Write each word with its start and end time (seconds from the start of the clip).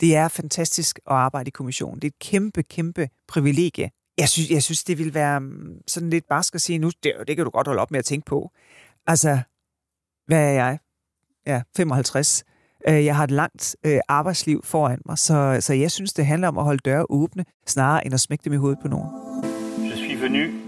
Det 0.00 0.16
er 0.16 0.28
fantastisk 0.28 0.98
at 1.06 1.12
arbejde 1.12 1.48
i 1.48 1.50
kommissionen. 1.50 2.00
Det 2.00 2.04
er 2.04 2.10
et 2.10 2.18
kæmpe, 2.18 2.62
kæmpe 2.62 3.08
privilegie. 3.28 3.90
Jeg 4.18 4.28
synes, 4.28 4.50
jeg 4.50 4.62
synes 4.62 4.84
det 4.84 4.98
vil 4.98 5.14
være 5.14 5.40
mm, 5.40 5.74
sådan 5.86 6.10
lidt 6.10 6.28
barsk 6.28 6.54
at 6.54 6.60
sige 6.60 6.78
nu, 6.78 6.90
det, 7.02 7.12
det 7.28 7.36
kan 7.36 7.44
du 7.44 7.50
godt 7.50 7.66
holde 7.66 7.82
op 7.82 7.90
med 7.90 7.98
at 7.98 8.04
tænke 8.04 8.24
på. 8.24 8.50
Altså, 9.06 9.38
hvad 10.26 10.38
er 10.38 10.52
jeg? 10.52 10.78
Ja, 11.46 11.62
55. 11.76 12.44
Øh, 12.88 13.04
jeg 13.04 13.16
har 13.16 13.24
et 13.24 13.30
langt 13.30 13.76
øh, 13.86 14.00
arbejdsliv 14.08 14.64
foran 14.64 15.02
mig, 15.06 15.18
så, 15.18 15.58
så 15.60 15.74
jeg 15.74 15.90
synes, 15.90 16.12
det 16.12 16.26
handler 16.26 16.48
om 16.48 16.58
at 16.58 16.64
holde 16.64 16.80
døre 16.84 17.06
åbne, 17.10 17.44
snarere 17.66 18.06
end 18.06 18.14
at 18.14 18.20
smække 18.20 18.44
dem 18.44 18.52
i 18.52 18.56
hovedet 18.56 18.78
på 18.82 18.88
nogen. 18.88 19.08
Je 19.90 19.96
suis 19.96 20.22
venu 20.22 20.67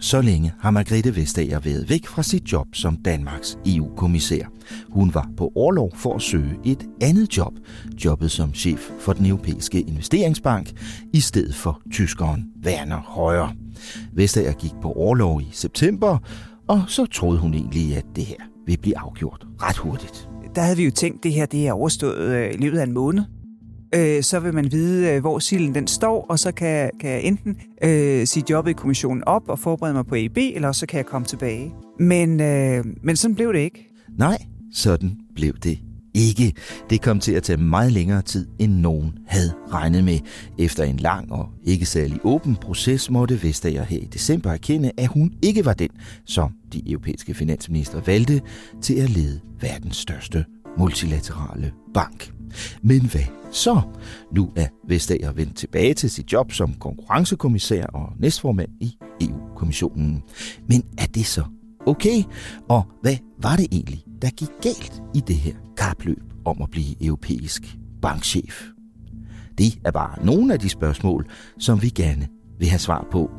så 0.00 0.20
længe 0.20 0.52
har 0.60 0.70
Margrethe 0.70 1.16
Vestager 1.16 1.60
været 1.60 1.90
væk 1.90 2.06
fra 2.06 2.22
sit 2.22 2.52
job 2.52 2.66
som 2.72 2.96
Danmarks 2.96 3.58
EU-kommissær. 3.66 4.44
Hun 4.88 5.14
var 5.14 5.28
på 5.36 5.52
overlov 5.54 5.90
for 5.96 6.14
at 6.14 6.22
søge 6.22 6.58
et 6.64 6.86
andet 7.00 7.36
job, 7.36 7.52
jobbet 8.04 8.30
som 8.30 8.54
chef 8.54 8.90
for 9.00 9.12
den 9.12 9.26
europæiske 9.26 9.80
investeringsbank, 9.80 10.72
i 11.12 11.20
stedet 11.20 11.54
for 11.54 11.80
tyskeren 11.92 12.44
Werner 12.64 13.00
Højer. 13.00 13.48
Vestager 14.12 14.52
gik 14.52 14.72
på 14.82 14.92
overlov 14.92 15.40
i 15.40 15.48
september, 15.52 16.18
og 16.68 16.82
så 16.88 17.06
troede 17.06 17.38
hun 17.38 17.54
egentlig, 17.54 17.96
at 17.96 18.04
det 18.16 18.24
her 18.24 18.36
ville 18.66 18.80
blive 18.80 18.98
afgjort 18.98 19.46
ret 19.62 19.76
hurtigt. 19.76 20.28
Der 20.54 20.62
havde 20.62 20.76
vi 20.76 20.84
jo 20.84 20.90
tænkt, 20.90 21.16
at 21.16 21.22
det 21.22 21.32
her 21.32 21.46
det 21.46 21.68
er 21.68 21.72
overstået 21.72 22.18
øh, 22.18 22.54
i 22.54 22.56
løbet 22.56 22.78
af 22.78 22.84
en 22.84 22.92
måned. 22.92 23.24
Øh, 23.94 24.22
så 24.22 24.40
vil 24.40 24.54
man 24.54 24.72
vide, 24.72 25.14
øh, 25.14 25.20
hvor 25.20 25.38
silden 25.38 25.74
den 25.74 25.86
står, 25.86 26.26
og 26.28 26.38
så 26.38 26.52
kan, 26.52 26.90
kan 27.00 27.10
jeg 27.10 27.22
enten 27.22 27.56
øh, 27.84 28.26
sige 28.26 28.44
jobbet 28.50 28.70
i 28.70 28.74
kommissionen 28.74 29.24
op 29.24 29.48
og 29.48 29.58
forberede 29.58 29.94
mig 29.94 30.06
på 30.06 30.14
EIB, 30.14 30.36
eller 30.36 30.72
så 30.72 30.86
kan 30.86 30.98
jeg 30.98 31.06
komme 31.06 31.26
tilbage. 31.26 31.72
Men, 31.98 32.40
øh, 32.40 32.84
men 33.02 33.16
sådan 33.16 33.34
blev 33.34 33.52
det 33.52 33.58
ikke. 33.58 33.88
Nej, 34.18 34.38
sådan 34.72 35.16
blev 35.34 35.52
det 35.52 35.78
ikke. 36.14 36.52
Det 36.90 37.02
kom 37.02 37.20
til 37.20 37.32
at 37.32 37.42
tage 37.42 37.56
meget 37.56 37.92
længere 37.92 38.22
tid, 38.22 38.46
end 38.58 38.72
nogen 38.72 39.12
havde 39.26 39.52
regnet 39.72 40.04
med. 40.04 40.18
Efter 40.58 40.84
en 40.84 40.96
lang 40.96 41.32
og 41.32 41.48
ikke 41.64 41.86
særlig 41.86 42.20
åben 42.24 42.56
proces 42.56 43.10
måtte 43.10 43.42
Vestager 43.42 43.84
her 43.84 43.98
i 43.98 44.08
december 44.12 44.50
erkende, 44.50 44.92
at 44.96 45.06
hun 45.06 45.32
ikke 45.42 45.64
var 45.64 45.74
den, 45.74 45.90
som 46.26 46.52
de 46.72 46.90
europæiske 46.90 47.34
finansminister 47.34 48.00
valgte 48.06 48.40
til 48.82 48.94
at 48.94 49.10
lede 49.10 49.40
verdens 49.60 49.96
største 49.96 50.44
multilaterale 50.78 51.72
bank. 51.94 52.39
Men 52.82 53.06
hvad 53.06 53.24
så? 53.52 53.80
Nu 54.32 54.52
er 54.56 54.66
Vestager 54.88 55.32
vendt 55.32 55.56
tilbage 55.56 55.94
til 55.94 56.10
sit 56.10 56.32
job 56.32 56.52
som 56.52 56.74
konkurrencekommissær 56.74 57.86
og 57.86 58.12
næstformand 58.18 58.70
i 58.80 58.96
EU-kommissionen. 59.20 60.22
Men 60.68 60.84
er 60.98 61.06
det 61.06 61.26
så 61.26 61.44
okay? 61.86 62.22
Og 62.68 62.86
hvad 63.02 63.16
var 63.38 63.56
det 63.56 63.66
egentlig, 63.72 64.04
der 64.22 64.30
gik 64.30 64.48
galt 64.62 65.02
i 65.14 65.20
det 65.20 65.36
her 65.36 65.54
kapløb 65.76 66.22
om 66.44 66.62
at 66.62 66.70
blive 66.70 67.04
europæisk 67.04 67.76
bankchef? 68.02 68.62
Det 69.58 69.78
er 69.84 69.90
bare 69.90 70.24
nogle 70.24 70.52
af 70.52 70.58
de 70.58 70.68
spørgsmål, 70.68 71.26
som 71.58 71.82
vi 71.82 71.88
gerne 71.88 72.28
vil 72.58 72.68
have 72.68 72.78
svar 72.78 73.06
på. 73.12 73.30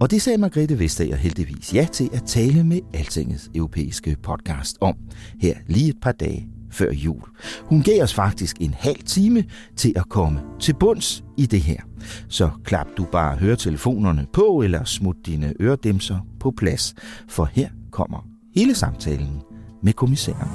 Og 0.00 0.10
det 0.10 0.22
sagde 0.22 0.38
Margrethe 0.38 0.78
Vestager 0.78 1.16
heldigvis 1.16 1.74
ja 1.74 1.86
til 1.92 2.10
at 2.12 2.22
tale 2.26 2.64
med 2.64 2.80
Altingets 2.94 3.50
europæiske 3.54 4.16
podcast 4.22 4.78
om 4.80 4.94
her 5.40 5.54
lige 5.66 5.88
et 5.88 6.00
par 6.02 6.12
dage 6.12 6.48
før 6.70 6.92
jul. 6.92 7.22
Hun 7.64 7.82
gav 7.82 8.02
os 8.02 8.14
faktisk 8.14 8.56
en 8.60 8.74
halv 8.74 9.02
time 9.06 9.44
til 9.76 9.92
at 9.96 10.08
komme 10.08 10.40
til 10.60 10.74
bunds 10.74 11.24
i 11.36 11.46
det 11.46 11.60
her. 11.60 11.80
Så 12.28 12.50
klap 12.64 12.86
du 12.96 13.04
bare 13.04 13.36
høretelefonerne 13.36 14.26
på, 14.32 14.62
eller 14.64 14.84
smut 14.84 15.16
dine 15.26 15.54
øredæmser 15.60 16.18
på 16.40 16.50
plads, 16.50 16.94
for 17.28 17.44
her 17.44 17.68
kommer 17.92 18.26
hele 18.54 18.74
samtalen 18.74 19.42
med 19.82 19.92
kommissæren. 19.92 20.48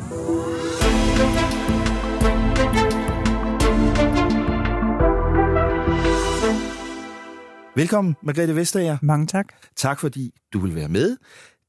Velkommen, 7.75 8.15
Margrethe 8.23 8.55
Vestager. 8.55 8.97
Mange 9.01 9.27
tak. 9.27 9.47
Tak 9.75 9.99
fordi 9.99 10.31
du 10.53 10.59
vil 10.59 10.75
være 10.75 10.89
med. 10.89 11.17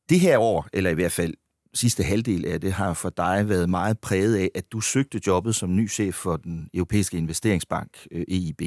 Det 0.08 0.20
her 0.20 0.38
år, 0.38 0.68
eller 0.72 0.90
i 0.90 0.94
hvert 0.94 1.12
fald 1.12 1.34
sidste 1.76 2.02
halvdel 2.02 2.46
af 2.46 2.60
det, 2.60 2.72
har 2.72 2.94
for 2.94 3.10
dig 3.10 3.48
været 3.48 3.70
meget 3.70 3.98
præget 3.98 4.36
af, 4.36 4.50
at 4.54 4.72
du 4.72 4.80
søgte 4.80 5.20
jobbet 5.26 5.54
som 5.54 5.76
ny 5.76 5.90
chef 5.90 6.14
for 6.14 6.36
den 6.36 6.68
europæiske 6.74 7.16
investeringsbank, 7.16 7.90
øh, 8.10 8.24
EIB. 8.28 8.62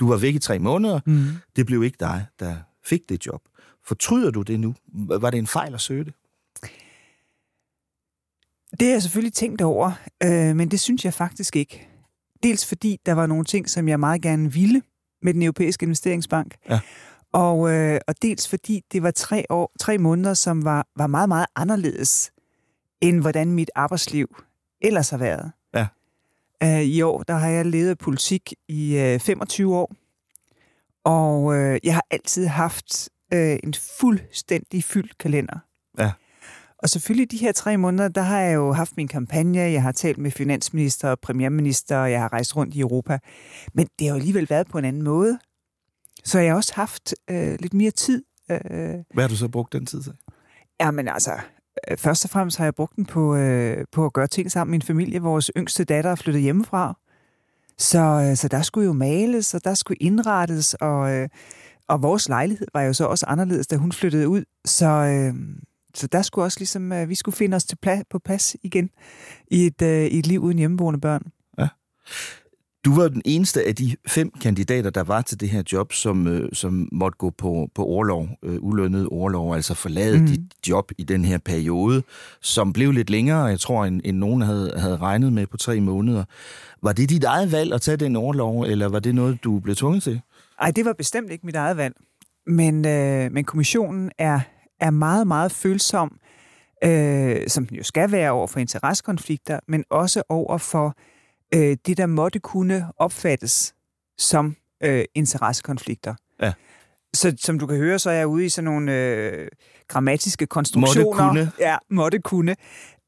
Du 0.00 0.08
var 0.08 0.16
væk 0.16 0.34
i 0.34 0.38
tre 0.38 0.58
måneder. 0.58 1.00
Mm. 1.06 1.26
Det 1.56 1.66
blev 1.66 1.84
ikke 1.84 1.96
dig, 2.00 2.26
der 2.40 2.56
fik 2.84 3.08
det 3.08 3.26
job. 3.26 3.40
Fortryder 3.86 4.30
du 4.30 4.42
det 4.42 4.60
nu? 4.60 4.74
Var 4.94 5.30
det 5.30 5.38
en 5.38 5.46
fejl 5.46 5.74
at 5.74 5.80
søge 5.80 6.04
det? 6.04 6.14
Det 8.70 8.88
har 8.88 8.92
jeg 8.92 9.02
selvfølgelig 9.02 9.32
tænkt 9.32 9.60
over, 9.60 9.92
øh, 10.22 10.56
men 10.56 10.70
det 10.70 10.80
synes 10.80 11.04
jeg 11.04 11.14
faktisk 11.14 11.56
ikke. 11.56 11.88
Dels 12.42 12.66
fordi 12.66 13.00
der 13.06 13.12
var 13.12 13.26
nogle 13.26 13.44
ting, 13.44 13.70
som 13.70 13.88
jeg 13.88 14.00
meget 14.00 14.22
gerne 14.22 14.52
ville 14.52 14.82
med 15.22 15.34
den 15.34 15.42
europæiske 15.42 15.84
investeringsbank. 15.84 16.54
Ja. 16.70 16.80
Og, 17.32 17.70
øh, 17.70 18.00
og 18.08 18.14
dels 18.22 18.48
fordi 18.48 18.82
det 18.92 19.02
var 19.02 19.10
tre, 19.10 19.44
år, 19.50 19.72
tre 19.80 19.98
måneder, 19.98 20.34
som 20.34 20.64
var, 20.64 20.86
var 20.96 21.06
meget, 21.06 21.28
meget 21.28 21.46
anderledes, 21.56 22.30
end 23.00 23.20
hvordan 23.20 23.52
mit 23.52 23.70
arbejdsliv 23.74 24.36
ellers 24.80 25.10
har 25.10 25.18
været. 25.18 25.52
Ja. 25.74 25.86
Øh, 26.62 26.82
I 26.82 27.02
år, 27.02 27.22
der 27.22 27.34
har 27.34 27.48
jeg 27.48 27.66
levet 27.66 27.98
politik 27.98 28.52
i 28.68 28.96
øh, 28.98 29.20
25 29.20 29.76
år, 29.76 29.94
og 31.04 31.56
øh, 31.56 31.80
jeg 31.84 31.94
har 31.94 32.04
altid 32.10 32.46
haft 32.46 33.08
øh, 33.32 33.58
en 33.64 33.74
fuldstændig 34.00 34.84
fyldt 34.84 35.18
kalender. 35.18 35.58
Ja. 35.98 36.12
Og 36.78 36.88
selvfølgelig 36.88 37.30
de 37.30 37.36
her 37.36 37.52
tre 37.52 37.76
måneder, 37.76 38.08
der 38.08 38.22
har 38.22 38.40
jeg 38.40 38.54
jo 38.54 38.72
haft 38.72 38.96
min 38.96 39.08
kampagne, 39.08 39.58
jeg 39.60 39.82
har 39.82 39.92
talt 39.92 40.18
med 40.18 40.30
finansminister 40.30 41.10
og 41.10 41.20
premierminister, 41.20 41.98
og 41.98 42.10
jeg 42.10 42.20
har 42.20 42.32
rejst 42.32 42.56
rundt 42.56 42.74
i 42.74 42.80
Europa. 42.80 43.18
Men 43.74 43.88
det 43.98 44.06
har 44.06 44.14
jo 44.14 44.18
alligevel 44.18 44.50
været 44.50 44.66
på 44.66 44.78
en 44.78 44.84
anden 44.84 45.02
måde. 45.02 45.38
Så 46.24 46.38
jeg 46.38 46.50
har 46.50 46.56
også 46.56 46.74
haft 46.74 47.14
øh, 47.30 47.56
lidt 47.60 47.74
mere 47.74 47.90
tid. 47.90 48.24
Øh, 48.50 48.58
Hvad 49.14 49.24
har 49.24 49.28
du 49.28 49.36
så 49.36 49.48
brugt 49.48 49.72
den 49.72 49.86
tid 49.86 50.02
til? 50.02 50.12
Jamen 50.80 51.08
altså, 51.08 51.32
øh, 51.32 51.40
Øh, 51.90 51.96
først 51.96 52.24
og 52.24 52.30
fremmest 52.30 52.58
har 52.58 52.64
jeg 52.64 52.74
brugt 52.74 52.96
den 52.96 53.06
på, 53.06 53.36
øh, 53.36 53.84
på 53.92 54.06
at 54.06 54.12
gøre 54.12 54.26
ting 54.26 54.50
sammen 54.50 54.70
med 54.70 54.74
min 54.74 54.82
familie. 54.82 55.22
Vores 55.22 55.50
yngste 55.56 55.84
datter 55.84 56.10
er 56.10 56.14
flyttet 56.14 56.42
hjemmefra. 56.42 56.96
Så, 57.78 57.98
øh, 57.98 58.36
så 58.36 58.48
der 58.48 58.62
skulle 58.62 58.86
jo 58.86 58.92
males, 58.92 59.54
og 59.54 59.64
der 59.64 59.74
skulle 59.74 59.98
indrettes, 59.98 60.74
og, 60.74 61.12
øh, 61.12 61.28
og 61.88 62.02
vores 62.02 62.28
lejlighed 62.28 62.66
var 62.74 62.82
jo 62.82 62.92
så 62.92 63.04
også 63.04 63.26
anderledes, 63.26 63.66
da 63.66 63.76
hun 63.76 63.92
flyttede 63.92 64.28
ud. 64.28 64.44
Så, 64.64 64.86
øh, 64.86 65.34
så 65.94 66.06
der 66.06 66.22
skulle 66.22 66.44
også 66.44 66.60
ligesom, 66.60 66.92
øh, 66.92 67.08
vi 67.08 67.14
skulle 67.14 67.36
finde 67.36 67.54
os 67.54 67.64
til 67.64 67.78
pla- 67.86 68.02
på 68.10 68.18
plads 68.18 68.56
igen 68.62 68.90
i 69.50 69.66
et, 69.66 69.82
øh, 69.82 70.04
i 70.04 70.18
et 70.18 70.26
liv 70.26 70.40
uden 70.42 70.58
hjemmeboende 70.58 71.00
børn. 71.00 71.22
Ja. 71.58 71.68
Du 72.84 72.94
var 72.94 73.08
den 73.08 73.22
eneste 73.24 73.66
af 73.66 73.74
de 73.74 73.96
fem 74.06 74.30
kandidater, 74.40 74.90
der 74.90 75.02
var 75.02 75.22
til 75.22 75.40
det 75.40 75.48
her 75.48 75.62
job, 75.72 75.92
som, 75.92 76.26
øh, 76.26 76.48
som 76.52 76.88
måtte 76.92 77.18
gå 77.18 77.30
på, 77.30 77.68
på 77.74 77.84
overlov, 77.84 78.28
øh, 78.42 78.56
ulønnet 78.60 79.06
overlov, 79.06 79.54
altså 79.54 79.74
forlade 79.74 80.18
mm. 80.18 80.26
dit 80.26 80.40
job 80.68 80.92
i 80.98 81.02
den 81.02 81.24
her 81.24 81.38
periode, 81.38 82.02
som 82.40 82.72
blev 82.72 82.92
lidt 82.92 83.10
længere, 83.10 83.44
jeg 83.44 83.60
tror, 83.60 83.84
end, 83.84 84.00
end 84.04 84.16
nogen 84.16 84.42
havde, 84.42 84.72
havde 84.76 84.96
regnet 84.96 85.32
med 85.32 85.46
på 85.46 85.56
tre 85.56 85.80
måneder. 85.80 86.24
Var 86.82 86.92
det 86.92 87.10
dit 87.10 87.24
eget 87.24 87.52
valg 87.52 87.72
at 87.72 87.80
tage 87.80 87.96
den 87.96 88.16
overlov, 88.16 88.62
eller 88.62 88.88
var 88.88 89.00
det 89.00 89.14
noget, 89.14 89.44
du 89.44 89.58
blev 89.58 89.76
tvunget 89.76 90.02
til? 90.02 90.20
Ej, 90.60 90.70
det 90.70 90.84
var 90.84 90.92
bestemt 90.92 91.30
ikke 91.30 91.46
mit 91.46 91.56
eget 91.56 91.76
valg. 91.76 91.94
Men, 92.46 92.86
øh, 92.86 93.32
men 93.32 93.44
kommissionen 93.44 94.10
er, 94.18 94.40
er 94.80 94.90
meget, 94.90 95.26
meget 95.26 95.52
følsom 95.52 96.16
øh, 96.84 97.48
som 97.48 97.66
den 97.66 97.76
jo 97.76 97.82
skal 97.82 98.12
være 98.12 98.30
over 98.30 98.46
for 98.46 98.60
interessekonflikter, 98.60 99.60
men 99.68 99.84
også 99.90 100.22
over 100.28 100.58
for 100.58 100.86
øh, 100.86 100.92
det, 101.52 101.96
der 101.96 102.06
måtte 102.06 102.38
kunne 102.38 102.86
opfattes 102.96 103.74
som 104.18 104.56
øh, 104.82 105.04
interessekonflikter. 105.14 106.14
Ja. 106.42 106.52
Så 107.14 107.36
som 107.38 107.58
du 107.58 107.66
kan 107.66 107.76
høre, 107.76 107.98
så 107.98 108.10
er 108.10 108.14
jeg 108.14 108.26
ude 108.26 108.44
i 108.44 108.48
sådan 108.48 108.64
nogle 108.64 108.92
øh, 108.92 109.48
grammatiske 109.88 110.46
konstruktioner. 110.46 111.24
Måtte 111.24 111.44
kunne. 111.44 111.52
Ja, 111.58 111.76
måtte 111.90 112.18
kunne. 112.18 112.56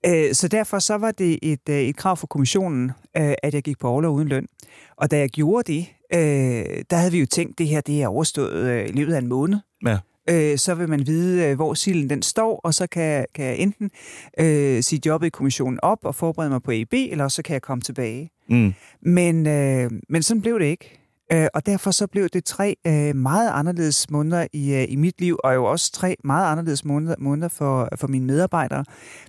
Øh, 0.07 0.35
så 0.35 0.49
derfor 0.49 0.79
så 0.79 0.95
var 0.95 1.11
det 1.11 1.39
et, 1.43 1.69
øh, 1.69 1.81
et 1.81 1.97
krav 1.97 2.17
for 2.17 2.27
kommissionen, 2.27 2.93
øh, 3.17 3.35
at 3.43 3.55
jeg 3.55 3.63
gik 3.63 3.79
på 3.79 3.89
overlov 3.89 4.15
uden 4.15 4.29
løn. 4.29 4.47
Og 4.97 5.11
da 5.11 5.19
jeg 5.19 5.29
gjorde 5.31 5.73
det, 5.73 5.87
øh, 6.15 6.85
der 6.91 6.97
havde 6.97 7.13
vi 7.13 7.21
jo 7.21 7.27
tænkt, 7.27 7.53
at 7.53 7.59
det 7.59 7.69
her 7.69 7.81
det 7.81 8.03
er 8.03 8.09
overstået 8.09 8.71
øh, 8.71 8.89
i 8.89 8.93
løbet 8.93 9.15
af 9.15 9.19
en 9.19 9.29
måned. 9.29 9.59
Ja. 9.87 9.99
Øh, 10.31 10.59
så 10.59 10.75
vil 10.75 10.89
man 10.89 11.07
vide, 11.07 11.49
øh, 11.49 11.57
hvor 11.57 11.75
silden 11.75 12.11
den 12.11 12.23
står, 12.23 12.61
og 12.65 12.75
så 12.75 12.87
kan, 12.87 13.27
kan 13.35 13.45
jeg 13.45 13.59
enten 13.59 13.91
øh, 14.41 14.83
sige 14.83 15.01
jobbet 15.07 15.27
i 15.27 15.31
kommissionen 15.31 15.79
op 15.83 15.99
og 16.03 16.15
forberede 16.15 16.51
mig 16.51 16.63
på 16.63 16.71
EB, 16.71 16.93
eller 16.93 17.29
så 17.29 17.43
kan 17.43 17.53
jeg 17.53 17.63
komme 17.63 17.83
tilbage. 17.83 18.31
Mm. 18.49 18.75
Men, 19.03 19.47
øh, 19.47 19.91
men 20.09 20.23
sådan 20.23 20.43
blev 20.43 20.59
det 20.59 20.67
ikke. 20.67 21.02
Øh, 21.33 21.47
og 21.55 21.67
derfor 21.67 21.91
så 21.91 22.07
blev 22.07 22.29
det 22.29 22.45
tre 22.45 22.77
øh, 22.87 23.17
meget 23.17 23.51
anderledes 23.51 24.11
måneder 24.11 24.47
i, 24.53 24.75
øh, 24.75 24.85
i 24.89 24.97
mit 24.97 25.21
liv, 25.21 25.39
og 25.45 25.55
jo 25.55 25.65
også 25.65 25.93
tre 25.93 26.17
meget 26.25 26.53
anderledes 26.53 26.85
måneder, 26.85 27.15
måneder 27.19 27.49
for, 27.49 27.89
for 27.97 28.09
mine 28.09 28.27
medarbejdere, 28.27 28.85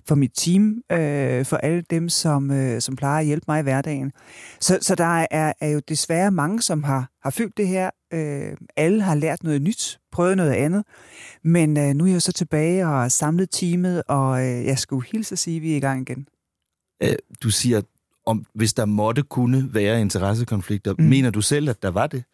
for 0.08 0.14
mit 0.14 0.32
team, 0.36 0.82
øh, 0.92 1.44
for 1.44 1.56
alle 1.56 1.82
dem, 1.90 2.08
som, 2.08 2.50
øh, 2.50 2.80
som 2.80 2.96
plejer 2.96 3.20
at 3.20 3.26
hjælpe 3.26 3.44
mig 3.48 3.60
i 3.60 3.62
hverdagen. 3.62 4.12
Så, 4.60 4.78
så 4.82 4.94
der 4.94 5.26
er, 5.30 5.52
er 5.60 5.68
jo 5.68 5.80
desværre 5.88 6.30
mange, 6.30 6.62
som 6.62 6.84
har, 6.84 7.10
har 7.22 7.30
følt 7.30 7.56
det 7.56 7.68
her. 7.68 7.90
Øh, 8.12 8.56
alle 8.76 9.02
har 9.02 9.14
lært 9.14 9.44
noget 9.44 9.62
nyt, 9.62 9.98
prøvet 10.12 10.36
noget 10.36 10.52
andet. 10.52 10.84
Men 11.44 11.78
øh, 11.78 11.94
nu 11.94 12.06
er 12.06 12.10
jeg 12.10 12.22
så 12.22 12.32
tilbage 12.32 12.84
og 12.84 12.90
har 12.90 13.08
samlet 13.08 13.50
teamet, 13.50 14.02
og 14.08 14.46
øh, 14.46 14.64
jeg 14.64 14.78
skulle 14.78 15.06
hilse 15.12 15.32
at 15.32 15.38
sige, 15.38 15.56
at 15.56 15.62
vi 15.62 15.72
er 15.72 15.76
i 15.76 15.80
gang 15.80 16.00
igen. 16.00 16.26
Øh, 17.02 17.16
du 17.42 17.50
siger, 17.50 17.82
om 18.26 18.46
hvis 18.54 18.72
der 18.74 18.84
måtte 18.84 19.22
kunne 19.22 19.74
være 19.74 20.00
interessekonflikter, 20.00 20.94
mm. 20.98 21.04
mener 21.04 21.30
du 21.30 21.40
selv, 21.40 21.68
at 21.68 21.82
der 21.82 21.90
var 21.90 22.06
det? 22.06 22.24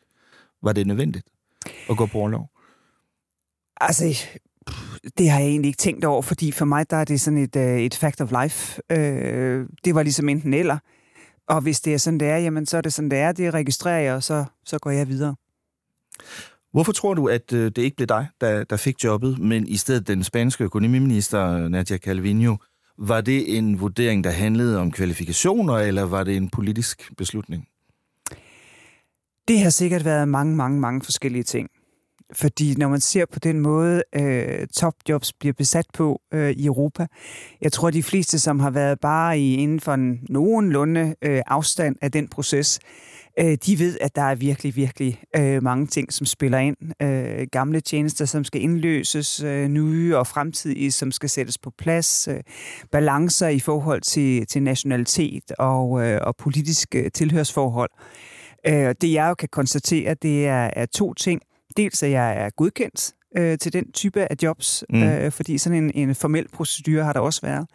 Var 0.62 0.72
det 0.72 0.86
nødvendigt 0.86 1.26
at 1.90 1.96
gå 1.96 2.06
på 2.06 2.18
overlov? 2.18 2.50
Altså, 3.80 4.04
det 5.18 5.30
har 5.30 5.38
jeg 5.38 5.48
egentlig 5.48 5.68
ikke 5.68 5.78
tænkt 5.78 6.04
over, 6.04 6.22
fordi 6.22 6.52
for 6.52 6.64
mig 6.64 6.90
der 6.90 6.96
er 6.96 7.04
det 7.04 7.20
sådan 7.20 7.38
et, 7.38 7.56
uh, 7.56 7.62
et 7.62 7.94
fact 7.94 8.20
of 8.20 8.32
life. 8.42 8.82
Uh, 8.92 9.66
det 9.84 9.94
var 9.94 10.02
ligesom 10.02 10.28
enten 10.28 10.54
eller. 10.54 10.78
Og 11.48 11.60
hvis 11.60 11.80
det 11.80 11.94
er 11.94 11.98
sådan, 11.98 12.20
det 12.20 12.28
er, 12.28 12.36
jamen 12.36 12.66
så 12.66 12.76
er 12.76 12.80
det 12.80 12.92
sådan, 12.92 13.10
det 13.10 13.18
er. 13.18 13.32
Det 13.32 13.54
registrerer 13.54 14.00
jeg, 14.00 14.14
og 14.14 14.22
så, 14.22 14.44
så 14.64 14.78
går 14.78 14.90
jeg 14.90 15.08
videre. 15.08 15.34
Hvorfor 16.72 16.92
tror 16.92 17.14
du, 17.14 17.28
at 17.28 17.52
øh, 17.52 17.64
det 17.64 17.78
ikke 17.78 17.96
blev 17.96 18.06
dig, 18.06 18.26
der, 18.40 18.64
der 18.64 18.76
fik 18.76 19.04
jobbet, 19.04 19.38
men 19.38 19.66
i 19.66 19.76
stedet 19.76 20.08
den 20.08 20.24
spanske 20.24 20.64
økonomiminister 20.64 21.68
Nadia 21.68 21.98
Calvino? 21.98 22.56
Var 23.02 23.20
det 23.20 23.58
en 23.58 23.80
vurdering, 23.80 24.24
der 24.24 24.30
handlede 24.30 24.78
om 24.78 24.90
kvalifikationer, 24.90 25.74
eller 25.74 26.02
var 26.02 26.24
det 26.24 26.36
en 26.36 26.50
politisk 26.50 27.12
beslutning? 27.16 27.68
Det 29.48 29.60
har 29.60 29.70
sikkert 29.70 30.04
været 30.04 30.28
mange, 30.28 30.56
mange, 30.56 30.80
mange 30.80 31.02
forskellige 31.02 31.42
ting. 31.42 31.68
Fordi 32.32 32.74
når 32.74 32.88
man 32.88 33.00
ser 33.00 33.24
på 33.32 33.38
den 33.38 33.60
måde, 33.60 34.02
øh, 34.14 34.66
topjobs 34.66 35.32
bliver 35.32 35.52
besat 35.52 35.86
på 35.94 36.20
øh, 36.32 36.50
i 36.50 36.66
Europa, 36.66 37.06
jeg 37.60 37.72
tror, 37.72 37.90
de 37.90 38.02
fleste, 38.02 38.38
som 38.38 38.60
har 38.60 38.70
været 38.70 39.00
bare 39.00 39.38
i 39.38 39.54
inden 39.54 39.80
for 39.80 39.94
en 39.94 40.20
nogenlunde 40.28 41.14
øh, 41.22 41.42
afstand 41.46 41.96
af 42.00 42.12
den 42.12 42.28
proces, 42.28 42.80
øh, 42.82 43.09
de 43.38 43.78
ved, 43.78 43.98
at 44.00 44.16
der 44.16 44.22
er 44.22 44.34
virkelig, 44.34 44.76
virkelig 44.76 45.22
øh, 45.36 45.62
mange 45.62 45.86
ting, 45.86 46.12
som 46.12 46.26
spiller 46.26 46.58
ind. 46.58 46.76
Øh, 47.02 47.46
gamle 47.52 47.80
tjenester, 47.80 48.24
som 48.24 48.44
skal 48.44 48.60
indløses, 48.60 49.42
øh, 49.42 49.68
nye 49.68 50.16
og 50.16 50.26
fremtidige, 50.26 50.92
som 50.92 51.12
skal 51.12 51.28
sættes 51.28 51.58
på 51.58 51.72
plads, 51.78 52.28
øh, 52.28 52.40
balancer 52.92 53.48
i 53.48 53.60
forhold 53.60 54.00
til, 54.00 54.46
til 54.46 54.62
nationalitet 54.62 55.52
og, 55.58 56.06
øh, 56.06 56.20
og 56.22 56.36
politiske 56.36 57.10
tilhørsforhold. 57.10 57.90
Øh, 58.66 58.94
det 59.00 59.12
jeg 59.12 59.28
jo 59.28 59.34
kan 59.34 59.48
konstatere, 59.52 60.14
det 60.14 60.46
er, 60.46 60.70
er 60.76 60.86
to 60.86 61.14
ting. 61.14 61.40
Dels 61.76 62.02
at 62.02 62.10
jeg 62.10 62.36
er 62.36 62.50
godkendt 62.50 63.12
øh, 63.36 63.58
til 63.58 63.72
den 63.72 63.92
type 63.92 64.20
af 64.20 64.36
jobs, 64.42 64.84
mm. 64.90 65.02
øh, 65.02 65.32
fordi 65.32 65.58
sådan 65.58 65.84
en, 65.84 66.08
en 66.08 66.14
formel 66.14 66.48
procedure 66.48 67.04
har 67.04 67.12
der 67.12 67.20
også 67.20 67.40
været. 67.42 67.66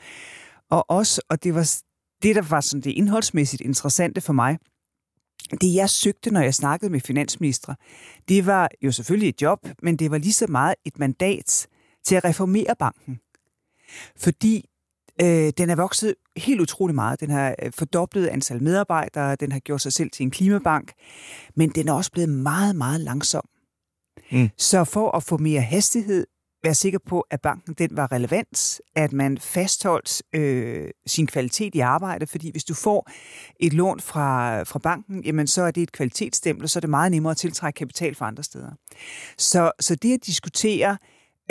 Og 0.72 0.86
også, 0.90 1.22
og 1.30 1.44
det 1.44 1.56
var 1.56 1.72
det, 2.24 2.36
der 2.36 2.42
var 2.42 2.62
sådan 2.62 2.82
det 2.82 2.92
indholdsmæssigt 2.92 3.62
interessante 3.62 4.22
for 4.22 4.34
mig, 4.34 4.58
det 5.52 5.76
jeg 5.76 5.90
søgte, 5.90 6.32
når 6.32 6.42
jeg 6.42 6.54
snakkede 6.54 6.92
med 6.92 7.00
finansministre, 7.00 7.76
det 8.28 8.46
var 8.46 8.70
jo 8.82 8.92
selvfølgelig 8.92 9.30
et 9.30 9.42
job, 9.42 9.68
men 9.82 9.98
det 9.98 10.12
var 10.12 10.18
lige 10.18 10.34
så 10.34 10.46
meget 10.50 10.76
et 10.86 11.00
mandat 11.00 11.68
til 12.06 12.16
at 12.16 12.24
reformere 12.24 12.76
banken. 12.80 13.20
Fordi 14.18 14.70
øh, 15.22 15.54
den 15.58 15.70
er 15.70 15.76
vokset 15.76 16.16
helt 16.38 16.62
utrolig 16.62 16.96
meget. 16.96 17.20
Den 17.20 17.30
har 17.30 17.56
øh, 17.64 17.72
fordoblet 17.72 18.28
antal 18.28 18.64
medarbejdere, 18.64 19.36
den 19.36 19.52
har 19.52 19.60
gjort 19.60 19.82
sig 19.82 19.94
selv 19.94 20.10
til 20.10 20.24
en 20.24 20.32
klimabank, 20.32 20.94
men 21.56 21.70
den 21.70 21.88
er 21.88 21.94
også 21.94 22.12
blevet 22.12 22.30
meget, 22.30 22.76
meget 22.76 23.02
langsom. 23.02 23.44
Mm. 24.32 24.50
Så 24.58 24.84
for 24.84 25.12
at 25.12 25.24
få 25.24 25.38
mere 25.38 25.62
hastighed, 25.62 26.28
være 26.66 26.76
sikker 26.76 27.00
på, 27.00 27.22
at 27.22 27.42
banken 27.42 27.74
den 27.74 27.98
var 27.98 28.12
relevant, 28.12 28.82
at 28.96 29.14
man 29.14 29.38
fastholdt 29.38 30.22
øh, 30.34 30.90
sin 31.06 31.28
kvalitet 31.28 31.76
i 31.76 31.80
arbejde, 31.80 32.28
fordi 32.28 32.52
hvis 32.52 32.64
du 32.64 32.74
får 32.74 33.10
et 33.60 33.74
lån 33.74 34.00
fra, 34.00 34.64
fra 34.64 34.80
banken, 34.80 35.24
jamen 35.24 35.48
så 35.48 35.62
er 35.62 35.72
det 35.72 35.84
et 35.84 35.92
kvalitetsstempel, 35.92 36.70
så 36.70 36.80
er 36.80 36.82
det 36.82 36.90
meget 36.90 37.12
nemmere 37.12 37.32
at 37.32 37.38
tiltrække 37.38 37.78
kapital 37.78 38.16
fra 38.16 38.28
andre 38.28 38.44
steder. 38.44 38.72
Så, 39.38 39.72
så 39.80 39.96
det 39.96 40.14
at 40.14 40.26
diskutere, 40.26 40.98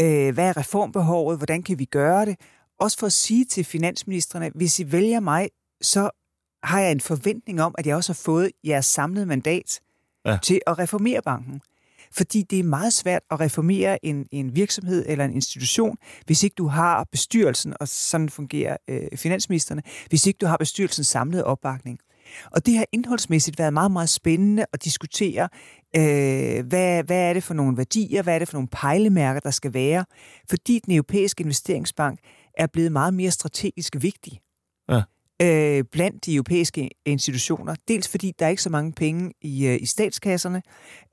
øh, 0.00 0.34
hvad 0.34 0.49
er 0.49 0.56
reformbehovet, 0.56 1.37
hvordan 1.37 1.62
kan 1.62 1.78
vi 1.78 1.84
gøre 1.84 2.26
det, 2.26 2.37
også 2.81 2.99
for 2.99 3.06
at 3.06 3.12
sige 3.12 3.44
til 3.44 3.64
finansministerne, 3.64 4.50
hvis 4.55 4.81
I 4.81 4.93
vælger 4.93 5.20
mig, 5.20 5.49
så 5.82 6.10
har 6.62 6.81
jeg 6.81 6.93
en 6.93 7.00
forventning 7.00 7.62
om, 7.62 7.75
at 7.78 7.87
jeg 7.87 7.96
også 7.96 8.12
har 8.12 8.20
fået 8.25 8.50
jeres 8.64 8.87
samlede 8.87 9.26
mandat 9.26 9.81
ja. 10.26 10.38
til 10.43 10.60
at 10.67 10.78
reformere 10.78 11.22
banken. 11.22 11.60
Fordi 12.16 12.43
det 12.43 12.58
er 12.58 12.64
meget 12.64 12.93
svært 12.93 13.22
at 13.31 13.40
reformere 13.40 14.05
en, 14.05 14.26
en 14.31 14.56
virksomhed 14.56 15.05
eller 15.08 15.25
en 15.25 15.34
institution, 15.34 15.96
hvis 16.26 16.43
ikke 16.43 16.55
du 16.55 16.66
har 16.66 17.06
bestyrelsen, 17.12 17.75
og 17.81 17.88
sådan 17.88 18.28
fungerer 18.28 18.76
øh, 18.88 19.08
finansministerne, 19.16 19.82
hvis 20.08 20.26
ikke 20.26 20.38
du 20.38 20.46
har 20.46 20.56
bestyrelsens 20.56 21.06
samlede 21.06 21.44
opbakning. 21.44 21.99
Og 22.50 22.66
det 22.66 22.76
har 22.76 22.87
indholdsmæssigt 22.93 23.58
været 23.58 23.72
meget, 23.72 23.90
meget 23.90 24.08
spændende 24.08 24.66
at 24.72 24.84
diskutere, 24.84 25.49
øh, 25.96 26.66
hvad, 26.66 27.05
hvad 27.05 27.28
er 27.28 27.32
det 27.32 27.43
for 27.43 27.55
nogle 27.55 27.76
værdier, 27.76 28.22
hvad 28.22 28.34
er 28.34 28.38
det 28.38 28.49
for 28.49 28.56
nogle 28.56 28.69
pejlemærker, 28.69 29.40
der 29.40 29.50
skal 29.50 29.75
være, 29.75 30.05
fordi 30.50 30.81
den 30.87 30.94
europæiske 30.94 31.43
investeringsbank 31.43 32.19
er 32.58 32.67
blevet 32.67 32.93
meget 32.93 33.14
mere 33.14 33.31
strategisk 33.31 33.96
vigtig. 34.00 34.40
Ja 34.88 35.02
øh, 35.42 35.84
blandt 35.92 36.26
de 36.26 36.34
europæiske 36.34 36.91
institutioner. 37.05 37.74
Dels 37.88 38.08
fordi 38.08 38.32
der 38.38 38.46
er 38.46 38.50
ikke 38.50 38.62
så 38.62 38.70
mange 38.70 38.93
penge 38.93 39.32
i, 39.43 39.67
øh, 39.67 39.79
i 39.81 39.86
statskasserne, 39.86 40.62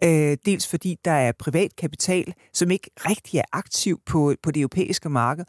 øh, 0.04 0.38
dels 0.46 0.68
fordi 0.68 0.98
der 1.06 1.12
er 1.12 1.32
privat 1.40 1.76
kapital, 1.76 2.34
som 2.54 2.72
ikke 2.72 2.90
rigtig 2.96 3.38
er 3.38 3.44
aktiv 3.54 4.00
på, 4.06 4.36
på 4.44 4.52
det 4.52 4.60
europæiske 4.62 5.10
marked, 5.10 5.46